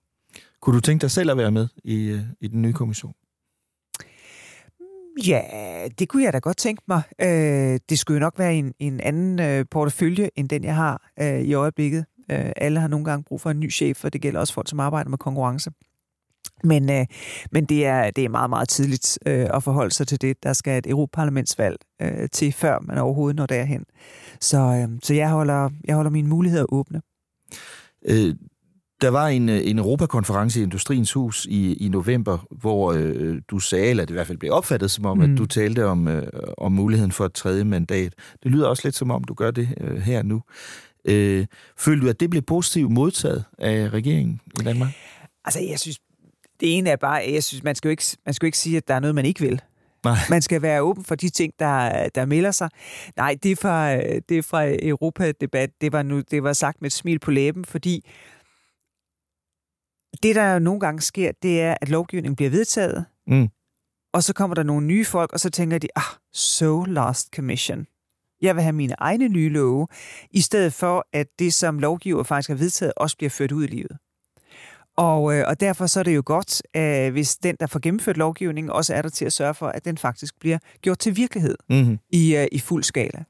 Kunne 0.61 0.77
du 0.77 0.81
tænke 0.81 1.03
dig 1.03 1.11
selv 1.11 1.31
at 1.31 1.37
være 1.37 1.51
med 1.51 1.68
i, 1.85 2.09
øh, 2.09 2.20
i 2.40 2.49
den 2.49 2.62
nye 2.62 2.73
kommission? 2.73 3.12
Ja, 5.27 5.42
det 5.99 6.09
kunne 6.09 6.23
jeg 6.25 6.33
da 6.33 6.38
godt 6.38 6.57
tænke 6.57 6.83
mig. 6.88 7.03
Øh, 7.20 7.79
det 7.88 7.99
skulle 7.99 8.16
jo 8.16 8.20
nok 8.20 8.38
være 8.38 8.55
en, 8.55 8.75
en 8.79 9.01
anden 9.01 9.40
øh, 9.40 9.64
portefølje, 9.70 10.31
end 10.37 10.49
den 10.49 10.64
jeg 10.64 10.75
har 10.75 11.11
øh, 11.20 11.40
i 11.40 11.55
øjeblikket. 11.55 12.05
Øh, 12.31 12.53
alle 12.57 12.81
har 12.81 12.88
nogle 12.88 13.05
gange 13.05 13.25
brug 13.25 13.40
for 13.40 13.51
en 13.51 13.61
ny 13.61 13.73
chef, 13.73 14.05
og 14.05 14.12
det 14.12 14.20
gælder 14.20 14.40
også 14.40 14.55
folk, 14.55 14.68
som 14.68 14.81
arbejder 14.81 15.11
med 15.11 15.18
konkurrence. 15.18 15.70
Men, 16.64 16.90
øh, 16.90 17.07
men 17.53 17.64
det, 17.64 17.87
er, 17.87 18.11
det 18.11 18.25
er 18.25 18.29
meget, 18.29 18.51
meget 18.51 18.68
tidligt 18.68 19.18
øh, 19.27 19.46
at 19.55 19.62
forholde 19.62 19.94
sig 19.94 20.09
til 20.09 20.20
det. 20.20 20.42
Der 20.42 20.53
skal 20.53 20.79
et 20.79 20.87
Europaparlamentsvalg 20.87 21.77
øh, 22.03 22.29
til, 22.33 22.53
før 22.53 22.79
man 22.83 22.99
overhovedet 22.99 23.37
når 23.37 23.46
derhen. 23.46 23.85
Så, 24.40 24.59
øh, 24.59 24.99
så 25.03 25.14
jeg, 25.14 25.31
holder, 25.31 25.70
jeg 25.85 25.94
holder 25.94 26.11
mine 26.11 26.29
muligheder 26.29 26.66
åbne. 26.73 27.01
Øh, 28.09 28.35
der 29.01 29.09
var 29.09 29.29
en, 29.29 29.49
øh, 29.49 29.61
en 29.64 29.79
Europakonference 29.79 30.61
i 30.61 30.62
Industriens 30.62 31.12
Hus 31.12 31.46
i, 31.51 31.75
i 31.75 31.88
november, 31.88 32.46
hvor 32.51 32.92
øh, 32.92 33.42
du 33.49 33.59
sagde, 33.59 33.87
eller 33.87 34.05
det 34.05 34.11
i 34.11 34.14
hvert 34.14 34.27
fald 34.27 34.38
blev 34.38 34.53
opfattet 34.53 34.90
som 34.90 35.07
om, 35.07 35.18
mm. 35.18 35.33
at 35.33 35.38
du 35.38 35.46
talte 35.46 35.87
om, 35.87 36.09
øh, 36.09 36.27
om 36.59 36.73
muligheden 36.73 37.12
for 37.12 37.27
et 37.27 37.33
tredje 37.33 37.64
mandat. 37.64 38.14
Det 38.42 38.51
lyder 38.51 38.68
også 38.68 38.83
lidt 38.87 38.94
som 38.94 39.11
om, 39.11 39.25
du 39.25 39.35
gør 39.35 39.51
det 39.51 39.68
øh, 39.81 39.96
her 39.96 40.23
nu. 40.23 40.42
Øh, 41.05 41.46
følte 41.79 42.05
du, 42.05 42.11
at 42.11 42.20
det 42.20 42.31
blev 42.31 42.42
positivt 42.42 42.90
modtaget 42.90 43.44
af 43.59 43.88
regeringen 43.88 44.40
i 44.61 44.64
Danmark? 44.64 44.90
Altså, 45.44 45.61
jeg 45.61 45.79
synes, 45.79 45.99
det 46.61 46.77
ene 46.79 46.90
er 46.90 46.96
bare, 46.96 47.23
jeg 47.33 47.44
synes, 47.44 47.62
man 47.62 47.75
skal 47.75 47.88
jo 47.88 47.90
ikke, 47.90 48.05
man 48.27 48.35
skal 48.35 48.46
jo 48.46 48.49
ikke 48.49 48.59
sige, 48.59 48.77
at 48.77 48.88
der 48.88 48.94
er 48.94 49.01
noget, 49.01 49.14
man 49.14 49.25
ikke 49.25 49.40
vil. 49.40 49.62
Nej. 50.05 50.16
Man 50.31 50.42
skal 50.42 50.62
være 50.62 50.83
åben 50.83 51.05
for 51.05 51.14
de 51.14 51.29
ting, 51.29 51.53
der, 51.59 52.09
der 52.09 52.25
melder 52.25 52.51
sig. 52.51 52.70
Nej, 53.16 53.37
det 53.42 53.53
er 53.53 53.57
fra, 53.57 53.96
det 54.20 54.38
er 54.38 54.42
fra 54.42 54.87
Europa-debat. 54.88 55.70
Det 55.81 55.92
var, 55.92 56.03
nu, 56.03 56.20
det 56.20 56.42
var 56.42 56.53
sagt 56.53 56.83
med 56.83 56.87
et 56.87 56.92
smil 56.92 57.18
på 57.18 57.31
læben, 57.31 57.64
fordi 57.64 58.11
det, 60.23 60.35
der 60.35 60.53
jo 60.53 60.59
nogle 60.59 60.81
gange 60.81 61.01
sker, 61.01 61.33
det 61.42 61.62
er, 61.62 61.77
at 61.81 61.88
lovgivningen 61.88 62.37
bliver 62.37 62.51
vedtaget, 62.51 63.05
mm. 63.27 63.49
og 64.12 64.23
så 64.23 64.35
kommer 64.35 64.55
der 64.55 64.62
nogle 64.62 64.87
nye 64.87 65.05
folk, 65.05 65.33
og 65.33 65.40
så 65.40 65.51
tænker 65.51 65.79
de, 65.79 65.88
ah, 65.96 66.03
so 66.33 66.85
last 66.85 67.29
commission. 67.35 67.87
Jeg 68.42 68.55
vil 68.55 68.62
have 68.62 68.73
mine 68.73 68.94
egne 68.99 69.29
nye 69.29 69.49
love, 69.49 69.87
i 70.31 70.40
stedet 70.40 70.73
for, 70.73 71.07
at 71.12 71.27
det, 71.38 71.55
som 71.55 71.79
lovgiver 71.79 72.23
faktisk 72.23 72.49
har 72.49 72.57
vedtaget, 72.57 72.92
også 72.96 73.16
bliver 73.16 73.31
ført 73.31 73.53
ud 73.53 73.64
i 73.64 73.66
livet. 73.66 73.99
Og, 75.01 75.35
øh, 75.35 75.45
og 75.47 75.61
derfor 75.61 75.87
så 75.87 76.01
er 76.01 76.05
det 76.05 76.17
jo 76.17 76.23
godt, 76.27 76.63
øh, 76.77 77.13
hvis 77.13 77.37
den, 77.37 77.57
der 77.61 77.67
får 77.67 77.81
gennemført 77.81 78.17
lovgivningen, 78.17 78.71
også 78.71 78.95
er 78.95 79.03
der 79.03 79.09
til 79.09 79.25
at 79.25 79.33
sørge 79.33 79.55
for, 79.55 79.67
at 79.67 79.85
den 79.85 79.99
faktisk 79.99 80.41
bliver 80.41 80.59
gjort 80.83 80.99
til 80.99 81.17
virkelighed 81.17 81.55
mm-hmm. 81.71 81.99
i, 82.13 82.37
øh, 82.37 82.47
i 82.53 82.59
fuld 82.59 82.83
skala. 82.83 83.25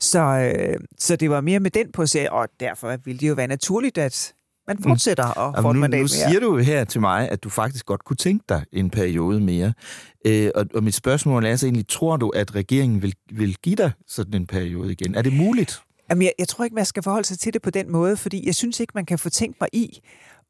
Så, 0.00 0.20
øh, 0.20 0.80
så 0.98 1.16
det 1.16 1.30
var 1.30 1.40
mere 1.40 1.60
med 1.60 1.70
den 1.70 1.92
på 1.92 2.06
sig, 2.06 2.32
og 2.32 2.48
derfor 2.60 2.96
ville 3.04 3.18
det 3.18 3.28
jo 3.28 3.34
være 3.34 3.46
naturligt, 3.46 3.98
at, 3.98 4.34
man 4.68 4.76
mm. 4.76 4.82
fortsætter 4.82 5.26
mm. 5.26 5.56
og 5.56 5.62
får 5.62 5.72
nu, 5.72 5.80
mandat 5.80 6.00
Nu 6.00 6.08
siger 6.08 6.40
du 6.40 6.56
her 6.56 6.84
til 6.84 7.00
mig, 7.00 7.30
at 7.30 7.44
du 7.44 7.48
faktisk 7.48 7.86
godt 7.86 8.04
kunne 8.04 8.16
tænke 8.16 8.44
dig 8.48 8.64
en 8.72 8.90
periode 8.90 9.40
mere. 9.40 9.72
Øh, 10.26 10.50
og, 10.54 10.66
og 10.74 10.82
mit 10.82 10.94
spørgsmål 10.94 11.44
er 11.44 11.56
så 11.56 11.66
egentlig, 11.66 11.88
tror 11.88 12.16
du, 12.16 12.28
at 12.28 12.54
regeringen 12.54 13.02
vil, 13.02 13.14
vil 13.30 13.56
give 13.56 13.76
dig 13.76 13.90
sådan 14.06 14.34
en 14.34 14.46
periode 14.46 14.92
igen? 14.92 15.14
Er 15.14 15.22
det 15.22 15.32
muligt? 15.32 15.82
Jamen, 16.10 16.22
jeg, 16.22 16.32
jeg 16.38 16.48
tror 16.48 16.64
ikke, 16.64 16.74
man 16.74 16.84
skal 16.84 17.02
forholde 17.02 17.26
sig 17.26 17.38
til 17.38 17.54
det 17.54 17.62
på 17.62 17.70
den 17.70 17.92
måde, 17.92 18.16
fordi 18.16 18.46
jeg 18.46 18.54
synes 18.54 18.80
ikke, 18.80 18.92
man 18.94 19.06
kan 19.06 19.18
få 19.18 19.30
tænkt 19.30 19.56
mig 19.60 19.68
i, 19.72 20.00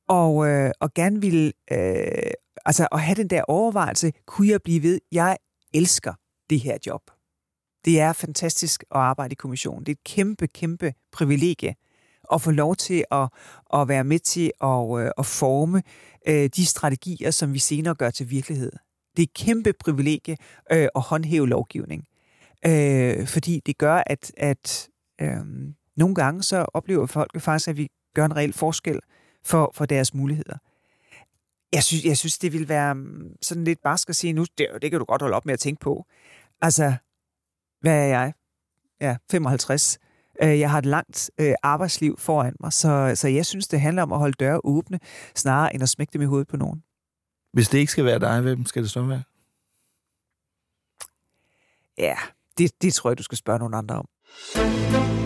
og, 0.08 0.48
øh, 0.48 0.70
og 0.80 0.94
gerne 0.94 1.20
vil 1.20 1.52
øh, 1.72 2.30
altså 2.64 2.88
at 2.92 3.00
have 3.00 3.14
den 3.14 3.28
der 3.28 3.42
overvejelse, 3.48 4.12
kunne 4.26 4.48
jeg 4.48 4.62
blive 4.62 4.82
ved? 4.82 5.00
Jeg 5.12 5.36
elsker 5.74 6.12
det 6.50 6.60
her 6.60 6.78
job. 6.86 7.02
Det 7.84 8.00
er 8.00 8.12
fantastisk 8.12 8.84
at 8.90 9.00
arbejde 9.00 9.32
i 9.32 9.34
kommissionen. 9.34 9.86
Det 9.86 9.92
er 9.92 9.96
et 9.96 10.04
kæmpe, 10.04 10.46
kæmpe 10.46 10.92
privilegie 11.12 11.74
at 12.32 12.42
få 12.42 12.50
lov 12.50 12.76
til 12.76 13.04
at, 13.10 13.28
at 13.74 13.88
være 13.88 14.04
med 14.04 14.18
til 14.18 14.52
at, 14.62 15.00
øh, 15.00 15.10
at 15.18 15.26
forme 15.26 15.82
øh, 16.28 16.50
de 16.56 16.66
strategier, 16.66 17.30
som 17.30 17.54
vi 17.54 17.58
senere 17.58 17.94
gør 17.94 18.10
til 18.10 18.30
virkelighed. 18.30 18.72
Det 19.16 19.22
er 19.22 19.26
et 19.26 19.34
kæmpe 19.34 19.72
privilegie 19.72 20.36
øh, 20.72 20.88
at 20.94 21.02
håndhæve 21.02 21.48
lovgivning. 21.48 22.04
Øh, 22.66 23.26
fordi 23.26 23.60
det 23.66 23.78
gør, 23.78 24.02
at, 24.06 24.32
at 24.36 24.88
øh, 25.20 25.36
nogle 25.96 26.14
gange 26.14 26.42
så 26.42 26.66
oplever 26.74 27.06
folk 27.06 27.40
faktisk, 27.40 27.68
at 27.68 27.76
vi 27.76 27.88
gør 28.14 28.24
en 28.24 28.36
reel 28.36 28.52
forskel 28.52 29.00
for, 29.48 29.70
for 29.74 29.86
deres 29.86 30.14
muligheder. 30.14 30.56
Jeg 31.72 31.82
synes, 31.82 32.04
jeg 32.04 32.16
synes, 32.16 32.38
det 32.38 32.52
vil 32.52 32.68
være 32.68 32.96
sådan 33.42 33.64
lidt 33.64 33.82
barsk 33.82 34.08
at 34.08 34.16
sige 34.16 34.32
nu, 34.32 34.46
det, 34.58 34.68
det 34.82 34.90
kan 34.90 34.98
du 34.98 35.04
godt 35.04 35.22
holde 35.22 35.36
op 35.36 35.46
med 35.46 35.54
at 35.54 35.60
tænke 35.60 35.80
på. 35.80 36.06
Altså, 36.60 36.94
hvad 37.80 37.92
er 37.92 38.06
jeg? 38.06 38.32
Ja, 39.00 39.16
55. 39.30 39.98
Jeg 40.42 40.70
har 40.70 40.78
et 40.78 40.86
langt 40.86 41.30
øh, 41.38 41.54
arbejdsliv 41.62 42.18
foran 42.18 42.56
mig, 42.60 42.72
så, 42.72 43.12
så 43.14 43.28
jeg 43.28 43.46
synes, 43.46 43.68
det 43.68 43.80
handler 43.80 44.02
om 44.02 44.12
at 44.12 44.18
holde 44.18 44.32
døre 44.32 44.60
åbne, 44.64 45.00
snarere 45.34 45.74
end 45.74 45.82
at 45.82 45.88
smække 45.88 46.12
dem 46.12 46.22
i 46.22 46.24
hovedet 46.24 46.48
på 46.48 46.56
nogen. 46.56 46.82
Hvis 47.52 47.68
det 47.68 47.78
ikke 47.78 47.92
skal 47.92 48.04
være 48.04 48.18
dig, 48.18 48.40
hvem 48.40 48.66
skal 48.66 48.82
det 48.82 48.90
så 48.90 49.02
være? 49.02 49.22
Ja, 51.98 52.16
det, 52.58 52.82
det 52.82 52.94
tror 52.94 53.10
jeg, 53.10 53.18
du 53.18 53.22
skal 53.22 53.38
spørge 53.38 53.58
nogle 53.58 53.76
andre 53.76 53.94
om. 53.94 55.17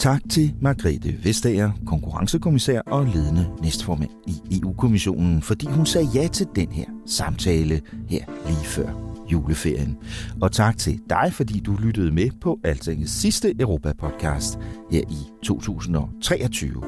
Tak 0.00 0.20
til 0.30 0.54
Margrethe 0.60 1.24
Vestager, 1.24 1.70
konkurrencekommissær 1.86 2.80
og 2.80 3.06
ledende 3.06 3.46
næstformand 3.62 4.10
i 4.26 4.58
EU-kommissionen, 4.62 5.42
fordi 5.42 5.66
hun 5.66 5.86
sagde 5.86 6.08
ja 6.14 6.28
til 6.28 6.46
den 6.56 6.72
her 6.72 6.84
samtale 7.06 7.80
her 8.08 8.24
lige 8.46 8.64
før 8.64 9.09
juleferien. 9.32 9.96
Og 10.40 10.52
tak 10.52 10.78
til 10.78 11.00
dig, 11.10 11.30
fordi 11.32 11.60
du 11.60 11.76
lyttede 11.76 12.12
med 12.12 12.30
på 12.40 12.58
Altingets 12.64 13.12
sidste 13.12 13.54
Europa-podcast 13.60 14.58
her 14.90 15.00
i 15.00 15.42
2023. 15.42 16.82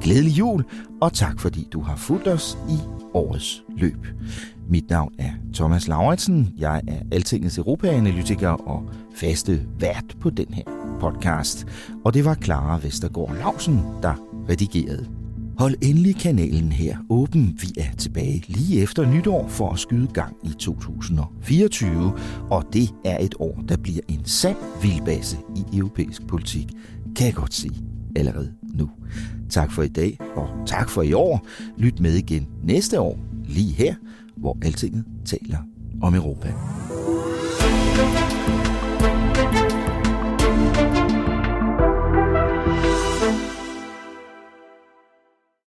Glædelig 0.00 0.38
jul, 0.38 0.64
og 1.00 1.12
tak 1.12 1.40
fordi 1.40 1.68
du 1.72 1.80
har 1.80 1.96
fulgt 1.96 2.28
os 2.28 2.58
i 2.68 2.78
årets 3.14 3.62
løb. 3.76 4.06
Mit 4.68 4.90
navn 4.90 5.12
er 5.18 5.30
Thomas 5.54 5.88
Lauritsen. 5.88 6.54
Jeg 6.58 6.82
er 6.86 6.98
Altingets 7.12 7.58
Europa-analytiker 7.58 8.48
og 8.48 8.90
faste 9.14 9.66
vært 9.78 10.16
på 10.20 10.30
den 10.30 10.54
her 10.54 10.96
podcast. 11.00 11.66
Og 12.04 12.14
det 12.14 12.24
var 12.24 12.34
Clara 12.34 12.78
Vestergaard 12.82 13.36
Lausen, 13.36 13.80
der 14.02 14.14
redigerede. 14.48 15.08
Hold 15.58 15.74
endelig 15.82 16.16
kanalen 16.16 16.72
her 16.72 16.96
åben. 17.10 17.58
Vi 17.60 17.80
er 17.80 17.96
tilbage 17.98 18.44
lige 18.48 18.82
efter 18.82 19.10
nytår 19.10 19.48
for 19.48 19.72
at 19.72 19.78
skyde 19.78 20.06
gang 20.06 20.36
i 20.44 20.48
2024, 20.58 22.12
og 22.50 22.64
det 22.72 22.94
er 23.04 23.18
et 23.20 23.34
år, 23.38 23.64
der 23.68 23.76
bliver 23.76 24.00
en 24.08 24.24
sand 24.24 24.56
vildbase 24.82 25.36
i 25.56 25.76
europæisk 25.76 26.26
politik, 26.26 26.72
kan 27.16 27.26
jeg 27.26 27.34
godt 27.34 27.54
sige 27.54 27.74
allerede 28.16 28.52
nu. 28.74 28.90
Tak 29.50 29.72
for 29.72 29.82
i 29.82 29.88
dag, 29.88 30.18
og 30.36 30.48
tak 30.66 30.90
for 30.90 31.02
i 31.02 31.12
år. 31.12 31.46
Lyt 31.78 32.00
med 32.00 32.14
igen 32.14 32.48
næste 32.62 33.00
år, 33.00 33.18
lige 33.48 33.72
her, 33.72 33.94
hvor 34.36 34.58
Altinget 34.62 35.04
taler 35.24 35.58
om 36.02 36.14
Europa. 36.14 36.54
thank 37.60 38.66
you 38.66 38.67